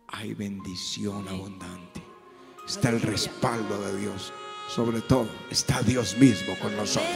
hay 0.06 0.34
bendición 0.34 1.26
abundante. 1.26 2.00
Está 2.64 2.90
el 2.90 3.00
respaldo 3.00 3.80
de 3.80 4.00
Dios. 4.00 4.32
Sobre 4.68 5.00
todo, 5.00 5.28
está 5.50 5.82
Dios 5.82 6.16
mismo 6.16 6.56
con 6.62 6.76
nosotros. 6.76 7.08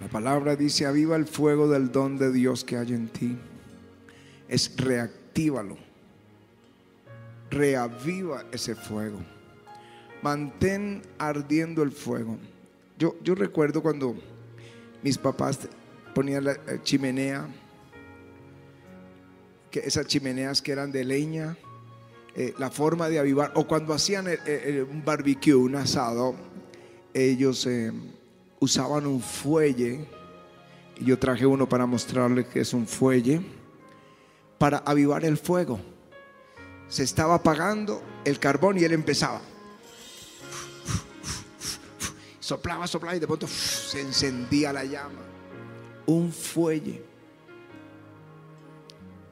La 0.00 0.08
palabra 0.08 0.56
dice, 0.56 0.84
aviva 0.84 1.14
el 1.14 1.26
fuego 1.26 1.68
del 1.68 1.92
don 1.92 2.18
de 2.18 2.32
Dios 2.32 2.64
que 2.64 2.76
hay 2.76 2.92
en 2.92 3.08
ti. 3.08 3.38
Es 4.48 4.76
reactívalo 4.76 5.87
reaviva 7.50 8.44
ese 8.52 8.74
fuego. 8.74 9.18
Mantén 10.22 11.02
ardiendo 11.18 11.82
el 11.82 11.92
fuego. 11.92 12.36
Yo, 12.98 13.16
yo 13.22 13.34
recuerdo 13.34 13.82
cuando 13.82 14.16
mis 15.02 15.16
papás 15.16 15.60
ponían 16.14 16.44
la 16.44 16.52
eh, 16.52 16.80
chimenea, 16.82 17.46
que 19.70 19.80
esas 19.80 20.06
chimeneas 20.06 20.60
que 20.60 20.72
eran 20.72 20.90
de 20.90 21.04
leña, 21.04 21.56
eh, 22.34 22.54
la 22.58 22.70
forma 22.70 23.08
de 23.08 23.18
avivar, 23.18 23.52
o 23.54 23.66
cuando 23.66 23.94
hacían 23.94 24.26
un 24.26 25.04
barbecue, 25.04 25.54
un 25.54 25.76
asado, 25.76 26.34
ellos 27.14 27.66
eh, 27.66 27.92
usaban 28.60 29.06
un 29.06 29.20
fuelle, 29.20 30.06
y 30.96 31.04
yo 31.04 31.18
traje 31.18 31.46
uno 31.46 31.68
para 31.68 31.86
mostrarles 31.86 32.46
que 32.46 32.60
es 32.60 32.72
un 32.72 32.86
fuelle, 32.86 33.40
para 34.58 34.78
avivar 34.78 35.24
el 35.24 35.36
fuego 35.36 35.78
se 36.88 37.02
estaba 37.02 37.34
apagando 37.34 38.02
el 38.24 38.38
carbón 38.38 38.78
y 38.78 38.84
él 38.84 38.92
empezaba. 38.92 39.40
Soplaba, 42.40 42.86
soplaba 42.86 43.16
y 43.16 43.20
de 43.20 43.26
pronto 43.26 43.46
se 43.46 44.00
encendía 44.00 44.72
la 44.72 44.84
llama. 44.84 45.20
Un 46.06 46.32
fuelle. 46.32 47.04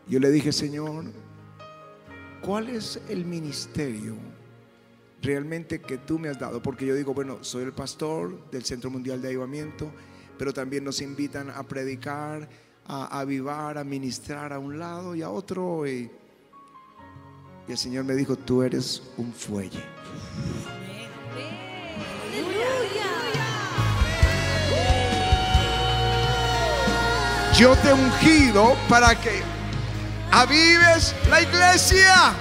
Yo 0.07 0.21
le 0.21 0.31
dije, 0.31 0.53
Señor, 0.53 1.05
¿cuál 2.43 2.69
es 2.69 3.01
el 3.09 3.25
ministerio 3.25 4.17
realmente 5.23 5.81
que 5.81 5.97
tú 5.97 6.19
me 6.19 6.29
has 6.29 6.39
dado? 6.39 6.63
Porque 6.63 6.85
yo 6.85 6.95
digo, 6.95 7.15
bueno, 7.15 7.43
soy 7.43 7.65
el 7.65 7.73
pastor 7.73 8.51
del 8.51 8.65
Centro 8.65 8.91
Mundial 8.91 9.23
de 9.23 9.29
Avivamiento, 9.29 9.91
pero 10.39 10.53
también 10.53 10.85
nos 10.85 11.01
invitan 11.01 11.49
a 11.49 11.63
predicar, 11.63 12.47
a 12.85 13.19
avivar, 13.19 13.79
a 13.79 13.85
ministrar 13.85 14.53
a 14.53 14.59
un 14.59 14.79
lado 14.79 15.15
y 15.15 15.23
a 15.23 15.31
otro. 15.31 15.89
Y, 15.89 16.11
y 17.69 17.73
el 17.73 17.79
Señor 17.79 18.05
me 18.05 18.15
dijo, 18.15 18.37
tú 18.37 18.63
eres 18.63 19.03
un 19.17 19.33
fuelle. 19.33 19.83
Yo 27.57 27.75
te 27.77 27.89
he 27.89 27.93
ungido 27.93 28.77
para 28.89 29.19
que 29.19 29.43
avives 30.31 31.15
la 31.31 31.41
iglesia. 31.41 32.35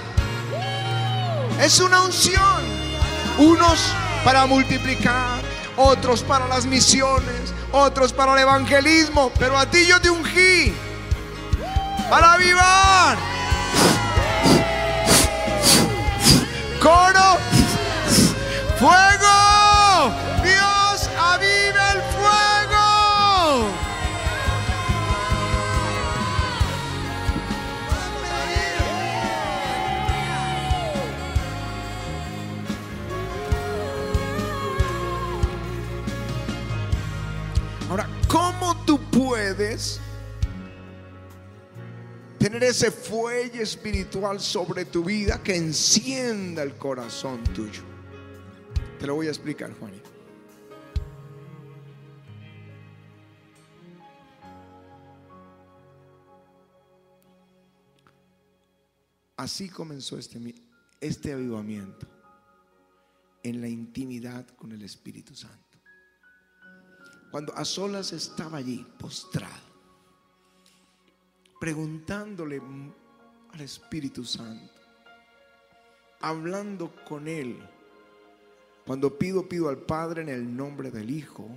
Es 1.60 1.80
una 1.80 2.02
unción. 2.02 2.76
Unos 3.38 3.92
para 4.24 4.46
multiplicar, 4.46 5.40
otros 5.76 6.22
para 6.22 6.46
las 6.48 6.66
misiones, 6.66 7.54
otros 7.72 8.12
para 8.12 8.34
el 8.34 8.40
evangelismo. 8.40 9.32
Pero 9.38 9.58
a 9.58 9.66
ti 9.66 9.86
yo 9.86 10.00
te 10.00 10.10
ungí 10.10 10.72
para 12.10 12.34
avivar. 12.34 13.35
Coro, 16.86 17.38
fuego. 18.78 20.14
Dios 20.44 21.10
aviva 21.18 21.92
el 21.94 22.00
fuego. 22.14 22.86
Ahora, 37.90 38.06
¿cómo 38.28 38.76
tú 38.86 39.00
puedes 39.10 40.00
tener 42.46 42.62
ese 42.62 42.92
fuelle 42.92 43.60
espiritual 43.60 44.38
sobre 44.38 44.84
tu 44.84 45.02
vida 45.02 45.42
que 45.42 45.56
encienda 45.56 46.62
el 46.62 46.76
corazón 46.76 47.42
tuyo? 47.52 47.82
Te 49.00 49.06
lo 49.08 49.16
voy 49.16 49.26
a 49.26 49.30
explicar, 49.30 49.76
Juanito. 49.76 50.08
Así 59.36 59.68
comenzó 59.68 60.16
este, 60.16 60.54
este 61.00 61.32
avivamiento 61.32 62.06
en 63.42 63.60
la 63.60 63.66
intimidad 63.66 64.46
con 64.50 64.70
el 64.70 64.82
Espíritu 64.82 65.34
Santo. 65.34 65.80
Cuando 67.32 67.52
a 67.56 67.64
solas 67.64 68.12
estaba 68.12 68.58
allí, 68.58 68.86
postrado, 69.00 69.65
preguntándole 71.60 72.60
al 73.52 73.60
Espíritu 73.60 74.24
Santo, 74.24 74.72
hablando 76.20 76.94
con 77.08 77.28
Él. 77.28 77.58
Cuando 78.86 79.18
pido, 79.18 79.48
pido 79.48 79.68
al 79.68 79.78
Padre 79.78 80.22
en 80.22 80.28
el 80.28 80.56
nombre 80.56 80.90
del 80.90 81.10
Hijo, 81.10 81.48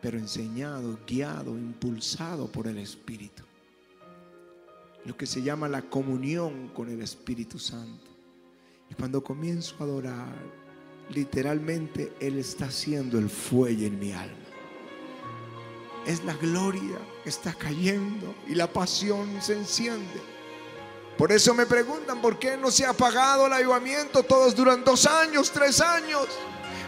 pero 0.00 0.18
enseñado, 0.18 0.98
guiado, 1.06 1.56
impulsado 1.56 2.50
por 2.50 2.66
el 2.66 2.78
Espíritu. 2.78 3.42
Lo 5.04 5.16
que 5.16 5.26
se 5.26 5.42
llama 5.42 5.68
la 5.68 5.82
comunión 5.82 6.68
con 6.68 6.88
el 6.88 7.02
Espíritu 7.02 7.58
Santo. 7.58 8.10
Y 8.90 8.94
cuando 8.94 9.22
comienzo 9.22 9.76
a 9.78 9.84
adorar, 9.84 10.34
literalmente 11.10 12.12
Él 12.20 12.38
está 12.38 12.66
haciendo 12.66 13.18
el 13.18 13.28
fuelle 13.28 13.86
en 13.86 13.98
mi 13.98 14.12
alma. 14.12 14.36
Es 16.08 16.24
la 16.24 16.32
gloria 16.32 16.96
que 17.22 17.28
está 17.28 17.52
cayendo 17.52 18.34
y 18.46 18.54
la 18.54 18.66
pasión 18.66 19.42
se 19.42 19.52
enciende. 19.52 20.22
Por 21.18 21.30
eso 21.30 21.52
me 21.52 21.66
preguntan 21.66 22.22
por 22.22 22.38
qué 22.38 22.56
no 22.56 22.70
se 22.70 22.86
ha 22.86 22.90
apagado 22.90 23.46
el 23.46 23.52
avivamiento. 23.52 24.22
Todos 24.22 24.56
duran 24.56 24.82
dos 24.82 25.04
años, 25.04 25.50
tres 25.52 25.82
años. 25.82 26.26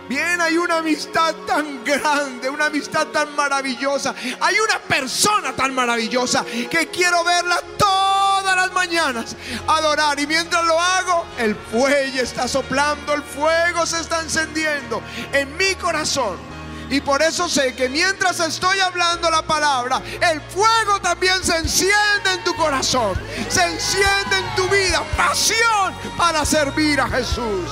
Bien, 0.09 0.41
hay 0.41 0.57
una 0.57 0.79
amistad 0.79 1.35
tan 1.47 1.85
grande, 1.85 2.49
una 2.49 2.65
amistad 2.65 3.09
tan 3.09 3.37
maravillosa. 3.37 4.15
Hay 4.41 4.55
una 4.59 4.79
persona 4.79 5.55
tan 5.55 5.75
maravillosa 5.75 6.43
que 6.71 6.87
quiero 6.87 7.23
verla 7.23 7.61
todas 7.77 8.57
las 8.57 8.73
mañanas 8.73 9.37
adorar. 9.67 10.19
Y 10.19 10.27
mientras 10.27 10.65
lo 10.65 10.81
hago, 10.81 11.27
el 11.37 11.55
fuelle 11.55 12.23
está 12.23 12.49
soplando, 12.49 13.13
el 13.13 13.23
fuego 13.23 13.85
se 13.85 14.01
está 14.01 14.23
encendiendo 14.23 15.03
en 15.31 15.55
mi 15.59 15.75
corazón. 15.75 16.50
Y 16.91 17.01
por 17.01 17.23
eso 17.23 17.49
sé 17.49 17.73
que 17.75 17.89
mientras 17.89 18.41
estoy 18.41 18.81
hablando 18.81 19.31
la 19.31 19.43
palabra, 19.43 20.03
el 20.33 20.41
fuego 20.41 21.01
también 21.01 21.43
se 21.43 21.57
enciende 21.57 22.33
en 22.35 22.43
tu 22.43 22.53
corazón. 22.57 23.17
Se 23.49 23.63
enciende 23.65 24.39
en 24.39 24.55
tu 24.57 24.69
vida. 24.69 25.05
Pasión 25.17 25.95
para 26.17 26.45
servir 26.45 27.01
a 27.01 27.09
Jesús. 27.09 27.71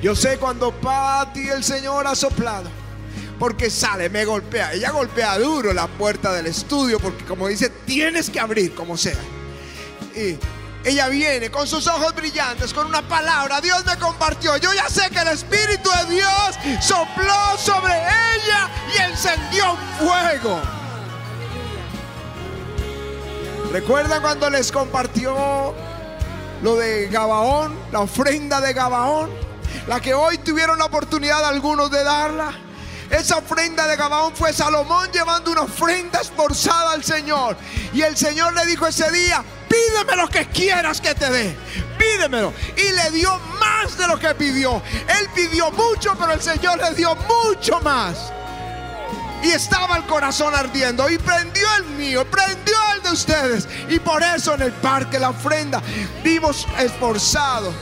Yo 0.00 0.16
sé 0.16 0.38
cuando 0.38 0.72
Pati 0.72 1.48
el 1.50 1.62
Señor 1.62 2.06
ha 2.06 2.14
soplado. 2.14 2.70
Porque 3.38 3.68
sale, 3.68 4.08
me 4.08 4.24
golpea. 4.24 4.72
Ella 4.72 4.92
golpea 4.92 5.38
duro 5.38 5.74
la 5.74 5.88
puerta 5.88 6.32
del 6.32 6.46
estudio. 6.46 6.98
Porque 6.98 7.24
como 7.26 7.48
dice, 7.48 7.68
tienes 7.68 8.30
que 8.30 8.40
abrir 8.40 8.74
como 8.74 8.96
sea. 8.96 9.18
Y 10.16 10.38
ella 10.88 11.08
viene 11.08 11.50
con 11.50 11.66
sus 11.66 11.86
ojos 11.86 12.14
brillantes, 12.14 12.72
con 12.72 12.86
una 12.86 13.02
palabra. 13.06 13.60
Dios 13.60 13.84
me 13.84 13.96
compartió. 13.98 14.56
Yo 14.56 14.72
ya 14.72 14.88
sé 14.88 15.10
que 15.10 15.18
el 15.18 15.28
Espíritu 15.28 15.90
de 15.90 16.14
Dios 16.14 16.58
sopló 16.80 17.58
sobre 17.58 17.94
ella 17.94 18.70
y 18.94 19.10
encendió 19.10 19.72
un 19.72 20.08
fuego. 20.08 20.60
¿Recuerdan 23.72 24.22
cuando 24.22 24.48
les 24.48 24.72
compartió 24.72 25.74
lo 26.62 26.76
de 26.76 27.08
Gabaón, 27.08 27.78
la 27.92 28.00
ofrenda 28.00 28.60
de 28.62 28.72
Gabaón? 28.72 29.30
La 29.86 30.00
que 30.00 30.14
hoy 30.14 30.38
tuvieron 30.38 30.78
la 30.78 30.86
oportunidad 30.86 31.44
algunos 31.44 31.90
de 31.90 32.02
darla. 32.02 32.52
Esa 33.10 33.38
ofrenda 33.38 33.86
de 33.86 33.96
Gabaón 33.96 34.34
fue 34.34 34.52
Salomón 34.52 35.10
llevando 35.12 35.50
una 35.50 35.62
ofrenda 35.62 36.20
esforzada 36.20 36.92
al 36.92 37.04
Señor. 37.04 37.56
Y 37.92 38.00
el 38.02 38.16
Señor 38.16 38.54
le 38.54 38.66
dijo 38.66 38.86
ese 38.86 39.10
día, 39.10 39.44
pídeme 39.68 40.16
lo 40.16 40.28
que 40.28 40.46
quieras 40.46 41.00
que 41.00 41.14
te 41.14 41.30
dé. 41.30 41.56
Pídemelo. 41.98 42.52
Y 42.76 42.92
le 42.92 43.10
dio 43.10 43.38
más 43.60 43.96
de 43.96 44.06
lo 44.06 44.18
que 44.18 44.34
pidió. 44.34 44.82
Él 45.08 45.28
pidió 45.34 45.70
mucho, 45.70 46.16
pero 46.18 46.32
el 46.32 46.40
Señor 46.40 46.78
le 46.78 46.94
dio 46.94 47.14
mucho 47.14 47.80
más. 47.80 48.32
Y 49.42 49.50
estaba 49.50 49.96
el 49.96 50.04
corazón 50.04 50.54
ardiendo. 50.54 51.08
Y 51.08 51.18
prendió 51.18 51.66
el 51.76 51.84
mío, 51.96 52.28
prendió 52.30 52.76
el 52.94 53.02
de 53.02 53.10
ustedes. 53.10 53.68
Y 53.88 53.98
por 53.98 54.22
eso 54.22 54.54
en 54.54 54.62
el 54.62 54.72
parque, 54.72 55.18
la 55.18 55.30
ofrenda, 55.30 55.82
vimos 56.22 56.66
esforzado. 56.78 57.72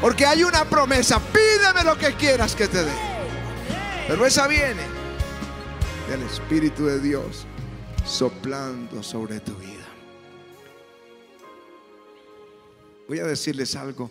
Porque 0.00 0.26
hay 0.26 0.44
una 0.44 0.64
promesa. 0.64 1.20
Pídeme 1.20 1.84
lo 1.84 1.96
que 1.98 2.14
quieras 2.14 2.54
que 2.54 2.68
te 2.68 2.84
dé. 2.84 2.92
Pero 4.08 4.26
esa 4.26 4.46
viene 4.48 4.82
del 6.08 6.22
Espíritu 6.22 6.86
de 6.86 6.98
Dios 6.98 7.46
soplando 8.04 9.02
sobre 9.02 9.38
tu 9.38 9.54
vida. 9.54 9.79
Voy 13.10 13.18
a 13.18 13.24
decirles 13.24 13.74
algo. 13.74 14.08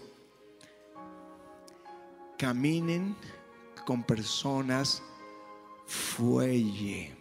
Caminen 2.38 3.15
con 3.85 4.03
personas 4.03 5.01
fuelle. 5.88 7.15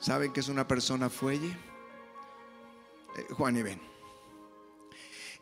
¿Saben 0.00 0.32
qué 0.32 0.40
es 0.40 0.48
una 0.48 0.66
persona 0.66 1.08
fuelle? 1.08 1.56
Eh, 3.16 3.26
Juan 3.34 3.58
y 3.58 3.62
ven. 3.62 3.80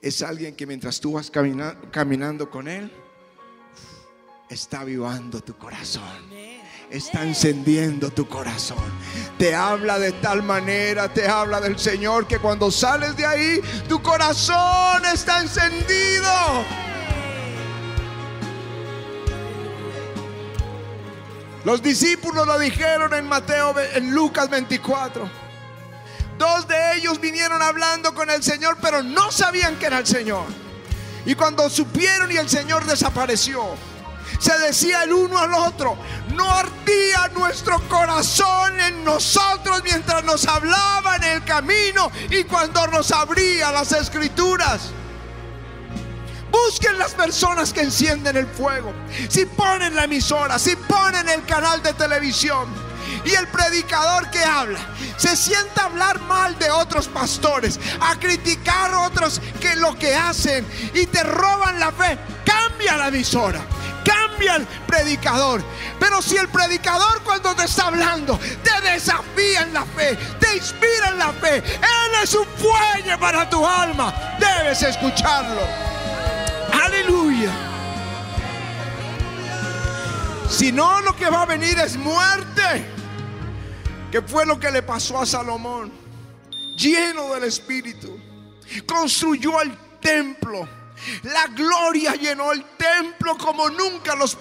Es 0.02 0.20
alguien 0.20 0.54
que 0.54 0.66
mientras 0.66 1.00
tú 1.00 1.12
vas 1.12 1.30
camina- 1.30 1.80
caminando 1.90 2.50
con 2.50 2.68
él, 2.68 2.92
está 4.50 4.80
avivando 4.80 5.40
tu 5.40 5.57
corazón. 5.57 6.28
Está 6.90 7.23
encendiendo 7.23 8.11
tu 8.11 8.29
corazón. 8.29 8.79
Te 9.38 9.55
habla 9.55 9.99
de 9.99 10.12
tal 10.12 10.42
manera, 10.42 11.12
te 11.12 11.27
habla 11.27 11.61
del 11.61 11.79
Señor 11.79 12.27
que 12.27 12.38
cuando 12.38 12.70
sales 12.70 13.16
de 13.16 13.27
ahí, 13.27 13.61
tu 13.88 14.03
corazón 14.03 15.05
está 15.12 15.40
encendido. 15.40 16.31
Los 21.64 21.83
discípulos 21.83 22.47
lo 22.47 22.59
dijeron 22.59 23.14
en 23.14 23.27
Mateo, 23.27 23.75
en 23.94 24.14
Lucas 24.14 24.51
24. 24.51 25.29
Dos 26.38 26.68
de 26.68 26.97
ellos 26.97 27.20
vinieron 27.20 27.62
hablando 27.62 28.14
con 28.14 28.29
el 28.29 28.42
Señor, 28.42 28.77
pero 28.83 29.03
no 29.03 29.33
sabían 29.33 29.77
que 29.79 29.87
era 29.87 29.99
el 29.99 30.07
Señor. 30.07 30.44
Y 31.25 31.35
cuando 31.35 31.70
supieron 31.70 32.31
y 32.31 32.37
el 32.37 32.51
Señor 32.51 32.85
desapareció, 32.85 33.77
se 34.44 34.59
decía 34.59 35.04
el 35.04 35.12
uno 35.14 35.38
al 35.38 35.54
otro, 35.54 35.96
no 36.35 36.50
ardía 36.50 37.28
nuestro 37.35 37.80
corazón 37.88 38.78
en 38.78 39.02
nosotros 39.02 39.80
mientras 39.83 40.22
nos 40.22 40.46
hablaba 40.46 41.16
en 41.16 41.24
el 41.24 41.44
camino 41.44 42.12
y 42.28 42.44
cuando 42.44 42.87
nos 42.88 43.11
abría 43.11 43.72
las 43.72 43.92
escrituras. 43.92 44.90
Busquen 46.50 46.98
las 46.98 47.14
personas 47.14 47.72
que 47.72 47.80
encienden 47.80 48.37
el 48.37 48.46
fuego. 48.46 48.92
Si 49.30 49.46
ponen 49.46 49.96
la 49.96 50.04
emisora, 50.04 50.59
si 50.59 50.76
ponen 50.76 51.26
el 51.30 51.42
canal 51.46 51.83
de 51.83 51.94
televisión, 51.94 52.68
Y 53.24 53.35
el 53.35 53.46
predicador 53.48 54.28
que 54.30 54.42
habla 54.42 54.80
se 55.16 55.37
sienta 55.37 55.83
a 55.83 55.85
hablar 55.87 56.20
mal 56.22 56.59
de 56.59 56.70
otros 56.70 57.09
pastores, 57.09 57.78
a 58.00 58.18
criticar 58.18 58.92
a 58.92 59.00
otros 59.00 59.40
que 59.61 59.76
lo 59.76 59.96
que 59.98 60.14
hacen 60.14 60.66
y 60.92 61.07
te 61.07 61.22
roban 61.22 61.78
la 61.78 61.92
fe. 61.92 62.18
Cambia 62.44 62.96
la 62.96 63.09
emisora 63.09 63.61
el 64.40 64.66
predicador. 64.87 65.62
Pero 65.99 66.20
si 66.20 66.37
el 66.37 66.49
predicador 66.49 67.23
cuando 67.23 67.55
te 67.55 67.64
está 67.64 67.87
hablando 67.87 68.38
te 68.62 68.81
desafía 68.81 69.62
en 69.62 69.73
la 69.73 69.85
fe, 69.85 70.16
te 70.38 70.57
inspira 70.57 71.11
en 71.11 71.18
la 71.18 71.33
fe, 71.33 71.57
Él 71.57 72.23
es 72.23 72.35
un 72.35 72.47
fuelle 72.47 73.16
para 73.18 73.49
tu 73.49 73.66
alma, 73.66 74.37
debes 74.38 74.83
escucharlo. 74.83 75.62
Aleluya. 76.85 77.51
Si 80.49 80.70
no, 80.70 81.01
lo 81.01 81.16
que 81.16 81.29
va 81.29 81.42
a 81.42 81.47
venir 81.47 81.79
es 81.79 81.97
muerte. 81.97 82.85
Que 84.11 84.23
fue 84.23 84.47
lo 84.47 84.61
que 84.61 84.70
le 84.70 84.83
pasó 84.83 85.20
a 85.20 85.27
Salomón. 85.27 85.92
Lleno 86.77 87.35
del 87.35 87.44
Espíritu. 87.44 88.16
Construyó 88.87 89.61
el 89.61 89.77
templo 90.01 90.68
la 91.23 91.47
gloria 91.49 92.14
llenó 92.14 92.53
el 92.53 92.64
templo 92.77 93.37
como 93.37 93.69
nunca 93.69 94.14
los, 94.14 94.38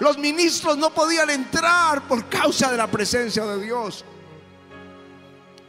los 0.00 0.18
ministros 0.18 0.76
no 0.76 0.92
podían 0.92 1.30
entrar 1.30 2.06
por 2.06 2.28
causa 2.28 2.70
de 2.70 2.76
la 2.76 2.90
presencia 2.90 3.44
de 3.44 3.62
Dios. 3.62 4.04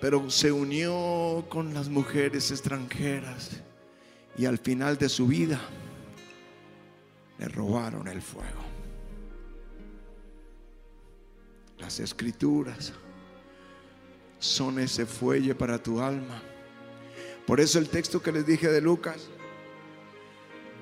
Pero 0.02 0.30
se 0.30 0.52
unió 0.52 1.46
con 1.50 1.74
las 1.74 1.88
mujeres 1.88 2.52
extranjeras 2.52 3.52
y 4.38 4.46
al 4.46 4.58
final 4.58 4.98
de 4.98 5.10
su 5.10 5.28
vida 5.28 5.60
le 7.38 7.48
robaron 7.48 8.08
el 8.08 8.22
fuego. 8.22 8.62
Las 11.78 12.00
escrituras 12.00 12.94
son 14.40 14.80
ese 14.80 15.06
fuelle 15.06 15.56
para 15.56 15.82
tu 15.82 16.02
alma. 16.02 16.42
Por 17.46 17.60
eso 17.60 17.80
el 17.80 17.90
texto 17.90 18.22
que 18.22 18.32
les 18.32 18.46
dije 18.46 18.70
de 18.70 18.82
Lucas 18.82 19.30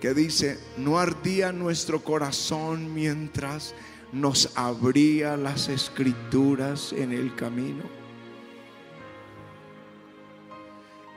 que 0.02 0.16
dice, 0.16 0.60
no 0.78 1.00
ardía 1.00 1.52
nuestro 1.52 2.04
corazón 2.04 2.92
mientras 2.92 3.76
nos 4.12 4.50
abría 4.56 5.38
las 5.38 5.70
escrituras 5.70 6.92
en 6.92 7.12
el 7.12 7.36
camino. 7.36 7.84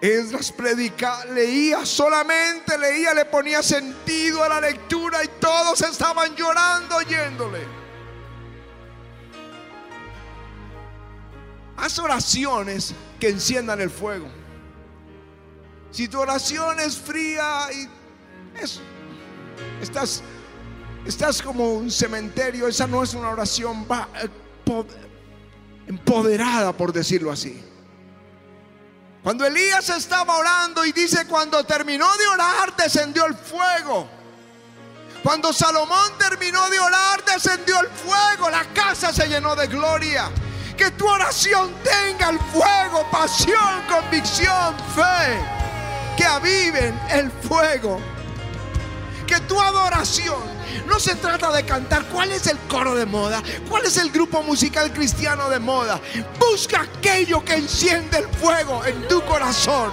Esdras 0.02 0.52
predica, 0.52 1.24
leía 1.24 1.86
solamente, 1.86 2.76
leía, 2.76 3.14
le 3.14 3.24
ponía 3.24 3.62
sentido 3.62 4.44
a 4.44 4.50
la 4.50 4.60
lectura 4.60 5.24
y 5.24 5.28
todos 5.40 5.80
estaban 5.80 6.36
llorando 6.36 6.96
oyéndole. 6.96 7.66
Haz 11.78 11.98
oraciones 11.98 12.94
que 13.18 13.30
enciendan 13.30 13.80
el 13.80 13.88
fuego. 13.88 14.28
Si 15.90 16.06
tu 16.06 16.20
oración 16.20 16.80
es 16.80 16.98
fría 16.98 17.68
y 17.72 18.03
estás, 19.80 20.22
estás 21.06 21.42
como 21.42 21.74
un 21.74 21.90
cementerio. 21.90 22.68
Esa 22.68 22.86
no 22.86 23.02
es 23.02 23.14
una 23.14 23.30
oración 23.30 23.86
eh, 23.90 24.28
empoderada, 25.86 26.72
por 26.72 26.92
decirlo 26.92 27.30
así. 27.30 27.62
Cuando 29.22 29.46
Elías 29.46 29.88
estaba 29.88 30.36
orando 30.36 30.84
y 30.84 30.92
dice, 30.92 31.26
cuando 31.26 31.64
terminó 31.64 32.06
de 32.16 32.26
orar, 32.26 32.76
descendió 32.76 33.24
el 33.26 33.34
fuego. 33.34 34.06
Cuando 35.22 35.52
Salomón 35.52 36.12
terminó 36.18 36.68
de 36.68 36.78
orar, 36.78 37.24
descendió 37.24 37.80
el 37.80 37.88
fuego. 37.88 38.50
La 38.50 38.64
casa 38.74 39.12
se 39.12 39.26
llenó 39.26 39.56
de 39.56 39.66
gloria. 39.66 40.30
Que 40.76 40.90
tu 40.90 41.08
oración 41.08 41.72
tenga 41.82 42.28
el 42.28 42.38
fuego, 42.38 43.08
pasión, 43.10 43.82
convicción, 43.88 44.76
fe. 44.94 45.40
Que 46.18 46.26
aviven 46.26 47.00
el 47.10 47.30
fuego 47.30 47.98
que 49.26 49.40
tu 49.40 49.60
adoración 49.60 50.54
no 50.86 50.98
se 50.98 51.14
trata 51.14 51.52
de 51.52 51.64
cantar 51.64 52.04
cuál 52.06 52.30
es 52.32 52.46
el 52.46 52.58
coro 52.68 52.94
de 52.94 53.06
moda, 53.06 53.42
cuál 53.68 53.84
es 53.84 53.96
el 53.96 54.10
grupo 54.10 54.42
musical 54.42 54.92
cristiano 54.92 55.48
de 55.48 55.58
moda. 55.58 56.00
Busca 56.38 56.82
aquello 56.82 57.44
que 57.44 57.54
enciende 57.54 58.18
el 58.18 58.28
fuego 58.28 58.84
en 58.84 59.06
tu 59.08 59.22
corazón. 59.24 59.92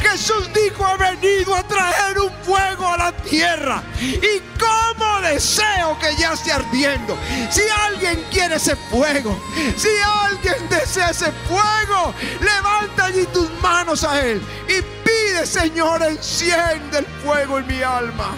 Jesús 0.00 0.48
dijo, 0.54 0.86
he 0.88 1.16
venido 1.16 1.54
a 1.54 1.62
traer 1.64 2.18
un 2.18 2.30
fuego 2.42 2.86
a 2.88 2.96
la 2.96 3.12
tierra. 3.12 3.82
Y 4.00 4.40
como 4.58 5.20
deseo 5.20 5.98
que 5.98 6.14
ya 6.16 6.32
esté 6.32 6.52
ardiendo. 6.52 7.16
Si 7.50 7.62
alguien 7.86 8.24
quiere 8.30 8.56
ese 8.56 8.76
fuego, 8.76 9.38
si 9.76 9.88
alguien 9.98 10.68
desea 10.68 11.10
ese 11.10 11.32
fuego, 11.48 12.14
levanta 12.40 13.06
allí 13.06 13.26
tus 13.32 13.50
manos 13.60 14.04
a 14.04 14.20
Él 14.20 14.40
y 14.68 14.80
pide, 15.04 15.46
Señor, 15.46 16.02
enciende 16.02 16.98
el 16.98 17.06
fuego 17.22 17.58
en 17.58 17.66
mi 17.66 17.82
alma. 17.82 18.34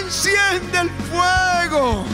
Enciende 0.00 0.78
el 0.78 0.90
fuego. 1.10 2.04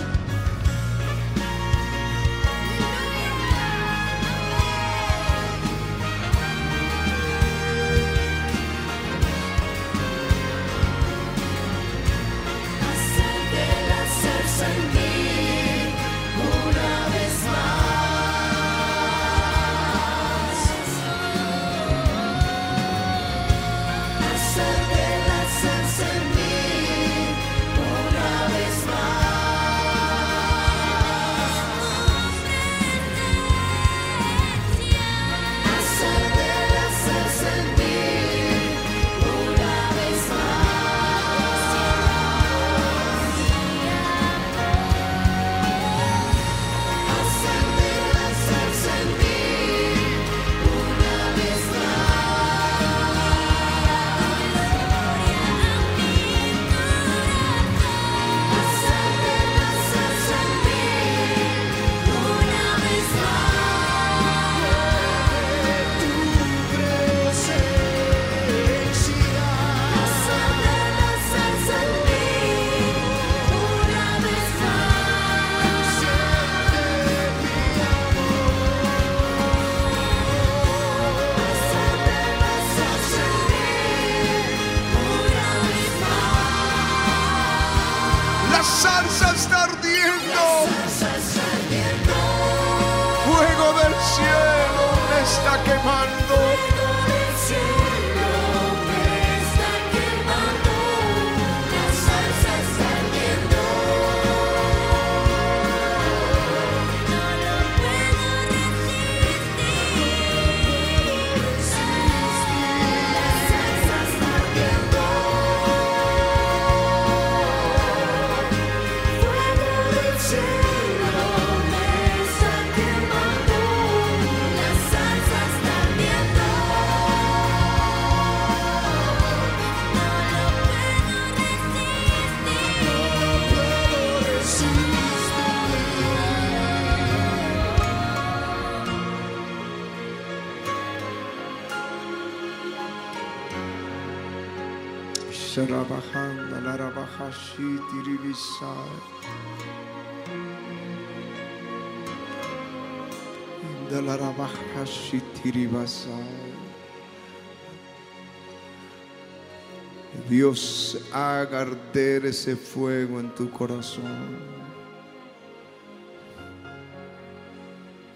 Dios 160.29 160.99
haga 161.13 161.61
arder 161.61 162.27
ese 162.27 162.57
fuego 162.57 163.21
en 163.21 163.35
tu 163.35 163.51
corazón. 163.51 164.59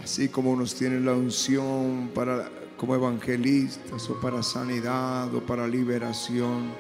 Así 0.03 0.29
como 0.29 0.57
nos 0.57 0.75
tiene 0.75 1.01
la 1.01 1.15
unción 1.15 2.11
para 2.15 2.51
como 2.77 2.97
evangelistas 2.97 4.11
o 4.11 4.21
para 4.21 4.43
sanidad 4.43 5.33
o 5.33 5.41
para 5.41 5.69
liberación. 5.69 6.73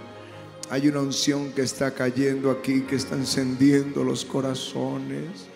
Hay 0.68 0.88
una 0.88 1.00
unción 1.00 1.52
que 1.52 1.62
está 1.62 1.94
cayendo 1.94 2.50
aquí, 2.50 2.80
que 2.80 2.96
está 2.96 3.14
encendiendo 3.14 4.02
los 4.02 4.24
corazones. 4.24 5.46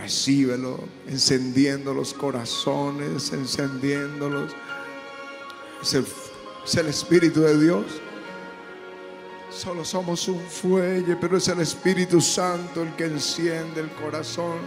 Recíbelo, 0.00 0.80
encendiendo 1.06 1.92
los 1.92 2.14
corazones, 2.14 3.32
encendiéndolos. 3.32 4.52
Es 5.82 5.94
el, 5.94 6.06
es 6.64 6.74
el 6.76 6.86
Espíritu 6.86 7.40
de 7.42 7.60
Dios. 7.60 7.84
Solo 9.50 9.84
somos 9.84 10.26
un 10.28 10.40
fuelle, 10.40 11.16
pero 11.16 11.36
es 11.36 11.48
el 11.48 11.60
Espíritu 11.60 12.20
Santo 12.20 12.82
el 12.82 12.96
que 12.96 13.04
enciende 13.04 13.80
el 13.80 13.90
corazón. 13.90 14.58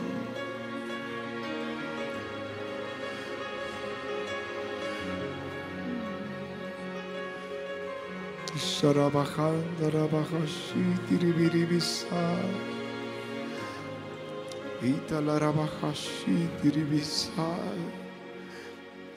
Italarabahashi 14.83 16.49
Tiribisai. 16.61 18.03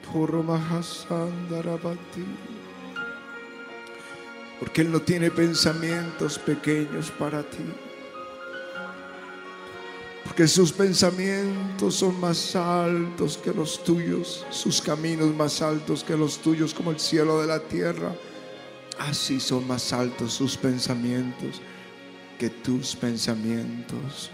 Purmahasanda 0.01 1.61
Rabati. 1.61 2.25
Porque 4.59 4.81
Él 4.81 4.91
no 4.91 5.01
tiene 5.01 5.29
pensamientos 5.29 6.39
pequeños 6.39 7.11
para 7.11 7.43
ti. 7.43 7.65
Porque 10.23 10.47
sus 10.47 10.71
pensamientos 10.71 11.95
son 11.95 12.19
más 12.19 12.55
altos 12.55 13.37
que 13.37 13.53
los 13.53 13.83
tuyos, 13.83 14.45
sus 14.49 14.81
caminos 14.81 15.33
más 15.35 15.61
altos 15.61 16.03
que 16.03 16.17
los 16.17 16.39
tuyos, 16.39 16.73
como 16.73 16.91
el 16.91 16.99
cielo 16.99 17.41
de 17.41 17.47
la 17.47 17.59
tierra. 17.59 18.13
Así 18.99 19.39
son 19.39 19.67
más 19.67 19.93
altos 19.93 20.33
sus 20.33 20.57
pensamientos 20.57 21.61
que 22.39 22.49
tus 22.49 22.95
pensamientos. 22.95 24.31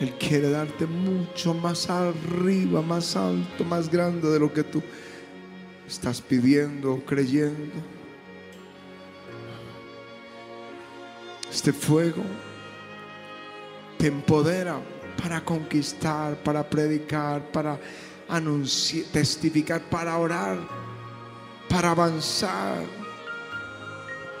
Él 0.00 0.12
quiere 0.18 0.50
darte 0.50 0.86
mucho 0.86 1.54
más 1.54 1.88
arriba, 1.88 2.82
más 2.82 3.16
alto, 3.16 3.64
más 3.64 3.90
grande 3.90 4.28
de 4.28 4.38
lo 4.38 4.52
que 4.52 4.62
tú 4.62 4.82
estás 5.86 6.20
pidiendo 6.20 6.94
o 6.94 7.04
creyendo. 7.04 7.74
Este 11.50 11.72
fuego 11.72 12.22
te 13.96 14.08
empodera 14.08 14.78
para 15.22 15.42
conquistar, 15.42 16.36
para 16.42 16.68
predicar, 16.68 17.50
para 17.50 17.80
anunciar, 18.28 19.06
testificar, 19.12 19.80
para 19.88 20.18
orar, 20.18 20.58
para 21.70 21.92
avanzar. 21.92 22.84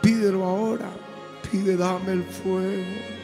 Pídelo 0.02 0.44
ahora, 0.44 0.90
pide, 1.50 1.76
dame 1.78 2.12
el 2.12 2.24
fuego. 2.24 3.15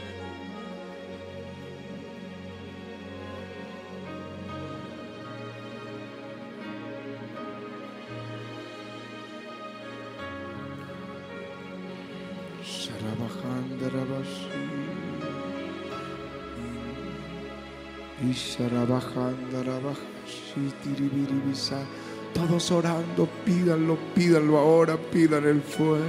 Todos 22.32 22.70
orando, 22.70 23.28
pídanlo, 23.44 23.98
pídanlo 24.14 24.58
ahora, 24.58 24.96
pidan 24.96 25.44
el 25.44 25.60
fuego. 25.60 26.02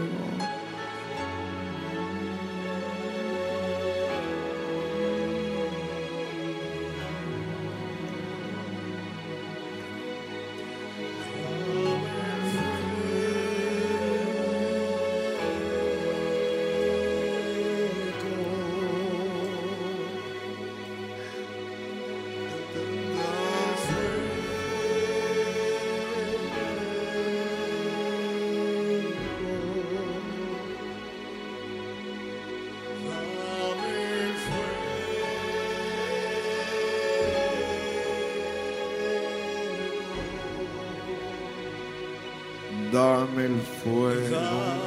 El 43.39 43.60
fuego. 43.62 44.83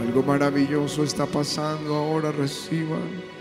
Algo 0.00 0.22
maravilloso 0.22 1.04
está 1.04 1.26
pasando 1.26 1.94
ahora, 1.94 2.32
reciban. 2.32 3.37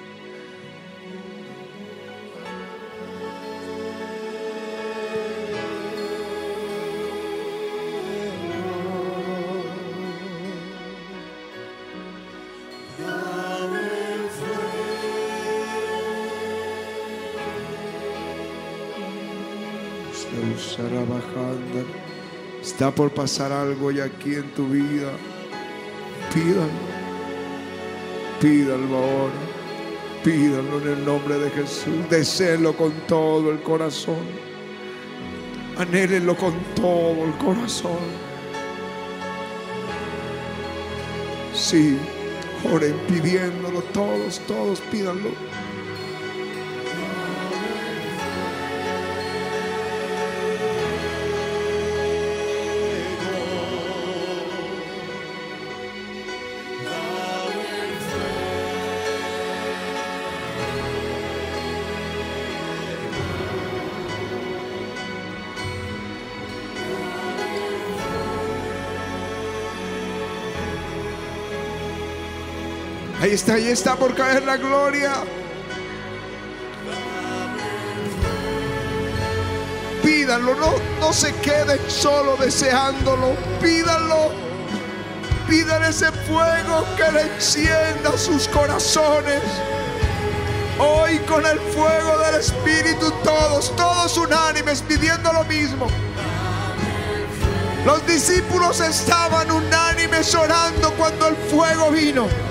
Está 22.78 22.92
por 22.92 23.10
pasar 23.10 23.52
algo 23.52 23.90
y 23.90 24.00
aquí 24.00 24.36
en 24.36 24.54
tu 24.54 24.68
vida. 24.68 25.12
Pídalo. 26.32 26.70
Pídalo 28.40 28.96
ahora. 28.96 29.34
Pídalo 30.24 30.82
en 30.84 30.88
el 30.90 31.04
nombre 31.04 31.40
de 31.40 31.50
Jesús. 31.50 32.08
Deséelo 32.08 32.78
con 32.78 32.92
todo 33.08 33.50
el 33.50 33.64
corazón. 33.64 34.28
Anhélenlo 35.76 36.38
con 36.38 36.54
todo 36.76 37.26
el 37.26 37.32
corazón. 37.40 37.98
Sí, 41.56 41.98
oren 42.72 42.94
pidiéndolo 43.08 43.82
todos, 43.92 44.40
todos 44.46 44.82
pídanlo. 44.92 45.32
Ahí 73.28 73.34
está, 73.34 73.56
ahí 73.56 73.68
está 73.68 73.98
por 73.98 74.16
caer 74.16 74.44
la 74.44 74.56
gloria. 74.56 75.12
Pídanlo, 80.02 80.56
no, 80.56 80.74
no 81.02 81.12
se 81.12 81.34
queden 81.42 81.78
solo 81.90 82.38
deseándolo. 82.38 83.36
Pídanlo. 83.62 84.32
Pidan 85.46 85.84
ese 85.84 86.10
fuego 86.10 86.86
que 86.96 87.12
le 87.12 87.22
encienda 87.24 88.18
sus 88.18 88.48
corazones. 88.48 89.42
Hoy 90.80 91.18
con 91.28 91.46
el 91.46 91.60
fuego 91.60 92.18
del 92.20 92.36
Espíritu 92.36 93.12
todos, 93.26 93.76
todos 93.76 94.18
unánimes 94.18 94.82
pidiendo 94.84 95.34
lo 95.34 95.44
mismo. 95.44 95.88
Los 97.86 98.08
discípulos 98.08 98.80
estaban 98.80 99.52
unánimes 99.52 100.34
orando 100.34 100.94
cuando 100.94 101.28
el 101.28 101.36
fuego 101.36 101.92
vino. 101.92 102.47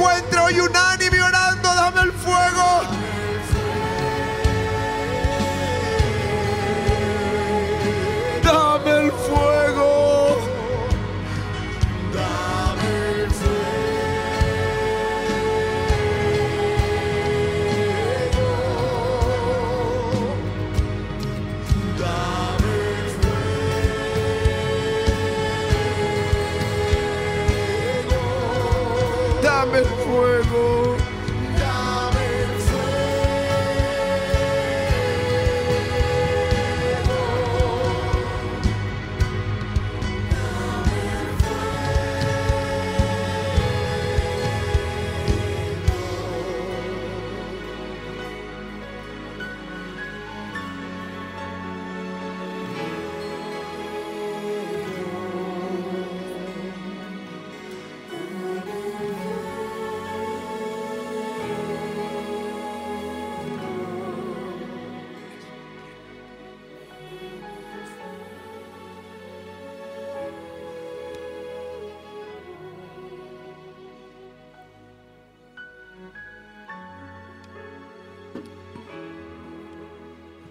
Encuentre 0.00 0.40
hoy 0.40 0.60
unánime 0.60 1.19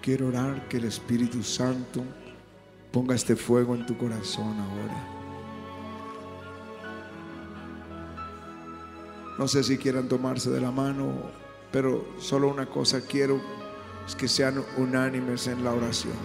Quiero 0.10 0.30
orar 0.30 0.68
que 0.68 0.78
el 0.78 0.86
Espíritu 0.86 1.43
Santo 1.43 2.01
ponga 2.91 3.14
este 3.14 3.36
fuego 3.36 3.76
en 3.76 3.86
tu 3.86 3.95
corazón 3.95 4.60
ahora. 4.60 5.07
No 9.38 9.47
sé 9.47 9.64
si 9.64 9.78
quieran 9.78 10.07
tomarse 10.07 10.49
de 10.49 10.62
la 10.62 10.72
mano, 10.72 11.14
pero 11.72 12.07
solo 12.18 12.47
una 12.47 12.66
cosa 12.66 13.01
quiero 13.01 13.39
es 14.07 14.16
que 14.16 14.28
sean 14.28 14.64
unánimes 14.78 15.45
en 15.45 15.64
la 15.64 15.74
oración. 15.74 16.18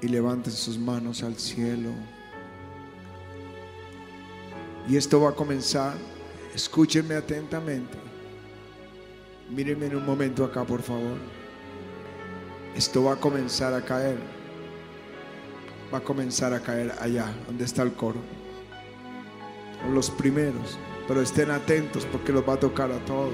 Y 0.00 0.08
levanten 0.08 0.54
sus 0.54 0.78
manos 0.78 1.22
al 1.22 1.36
cielo. 1.36 1.90
Y 4.88 4.96
esto 4.96 5.20
va 5.20 5.28
a 5.28 5.34
comenzar. 5.34 5.98
Escúchenme 6.54 7.14
atentamente. 7.14 7.97
Mírenme 9.50 9.86
en 9.86 9.96
un 9.96 10.04
momento 10.04 10.44
acá, 10.44 10.64
por 10.64 10.82
favor. 10.82 11.16
Esto 12.74 13.04
va 13.04 13.14
a 13.14 13.16
comenzar 13.16 13.72
a 13.72 13.80
caer. 13.80 14.18
Va 15.92 15.98
a 15.98 16.02
comenzar 16.02 16.52
a 16.52 16.60
caer 16.60 16.92
allá, 17.00 17.32
donde 17.46 17.64
está 17.64 17.82
el 17.82 17.92
coro. 17.92 18.20
Los 19.92 20.10
primeros. 20.10 20.78
Pero 21.06 21.22
estén 21.22 21.50
atentos 21.50 22.04
porque 22.04 22.32
los 22.32 22.46
va 22.46 22.54
a 22.54 22.60
tocar 22.60 22.92
a 22.92 22.98
todos. 23.06 23.32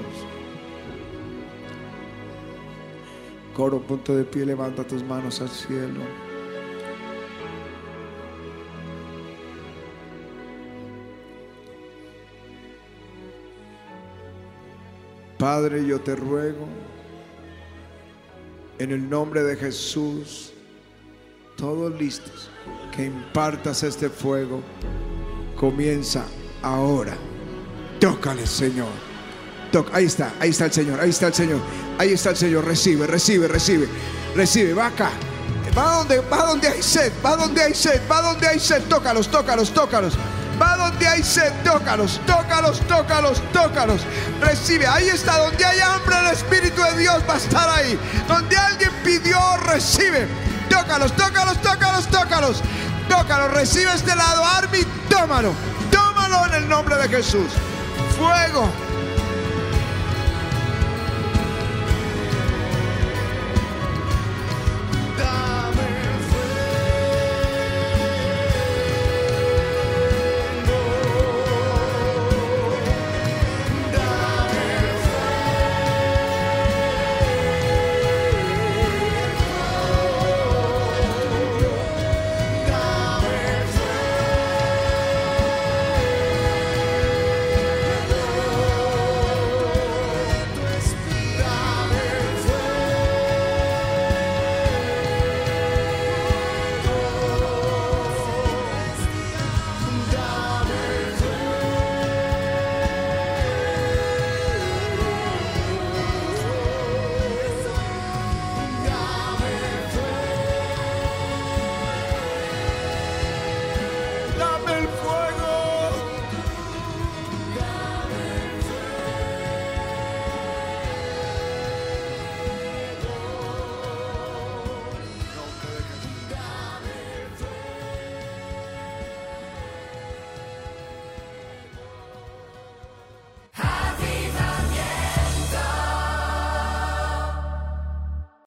Coro, 3.53 3.81
punto 3.81 4.15
de 4.15 4.23
pie, 4.23 4.45
levanta 4.45 4.85
tus 4.85 5.03
manos 5.03 5.41
al 5.41 5.49
cielo. 5.49 6.01
Padre, 15.45 15.85
yo 15.85 16.01
te 16.01 16.15
ruego, 16.15 16.67
en 18.79 18.89
el 18.89 19.07
nombre 19.07 19.43
de 19.43 19.55
Jesús, 19.55 20.51
todos 21.55 21.93
listos, 22.01 22.49
que 22.91 23.05
impartas 23.05 23.83
este 23.83 24.09
fuego. 24.09 24.63
Comienza 25.55 26.25
ahora. 26.63 27.15
Tócale, 27.99 28.47
Señor. 28.47 28.89
Toca. 29.71 29.95
Ahí 29.95 30.05
está, 30.05 30.33
ahí 30.39 30.49
está 30.49 30.65
el 30.65 30.73
Señor, 30.73 30.99
ahí 30.99 31.11
está 31.11 31.27
el 31.27 31.35
Señor, 31.35 31.59
ahí 31.99 32.13
está 32.13 32.31
el 32.31 32.37
Señor. 32.37 32.65
Recibe, 32.65 33.05
recibe, 33.05 33.47
recibe, 33.47 33.87
recibe. 34.35 34.73
Va 34.73 34.87
acá. 34.87 35.11
Va 35.77 35.97
donde, 35.97 36.21
va 36.21 36.43
donde 36.47 36.69
hay 36.69 36.81
sed, 36.81 37.13
va 37.23 37.35
donde 37.35 37.61
hay 37.61 37.75
sed, 37.75 38.01
va 38.09 38.19
donde 38.23 38.47
hay 38.47 38.59
sed. 38.59 38.81
Tócalos, 38.89 39.27
tócalos, 39.29 39.71
tócalos. 39.71 40.17
Donde 40.85 41.07
hay 41.07 41.23
sed, 41.23 41.51
tócalos, 41.63 42.21
tócalos, 42.27 42.79
tócalos, 42.81 43.41
tócalos. 43.51 44.01
Recibe, 44.39 44.85
ahí 44.85 45.09
está, 45.09 45.39
donde 45.39 45.65
hay 45.65 45.79
hambre, 45.79 46.15
el 46.19 46.27
Espíritu 46.27 46.79
de 46.83 46.97
Dios 46.99 47.23
va 47.27 47.33
a 47.33 47.37
estar 47.37 47.67
ahí. 47.69 47.99
Donde 48.27 48.55
alguien 48.55 48.91
pidió, 49.03 49.39
recibe. 49.65 50.27
Tócalos, 50.69 51.11
tócalos, 51.13 51.59
tócalos, 51.59 52.07
tócalos. 52.07 52.61
Tócalos, 53.09 53.51
recibe 53.53 53.91
este 53.95 54.15
lado, 54.15 54.45
Army, 54.45 54.85
tómalo. 55.09 55.53
Tómalo 55.91 56.45
en 56.45 56.53
el 56.53 56.69
nombre 56.69 56.95
de 56.97 57.09
Jesús. 57.09 57.47
Fuego, 58.15 58.69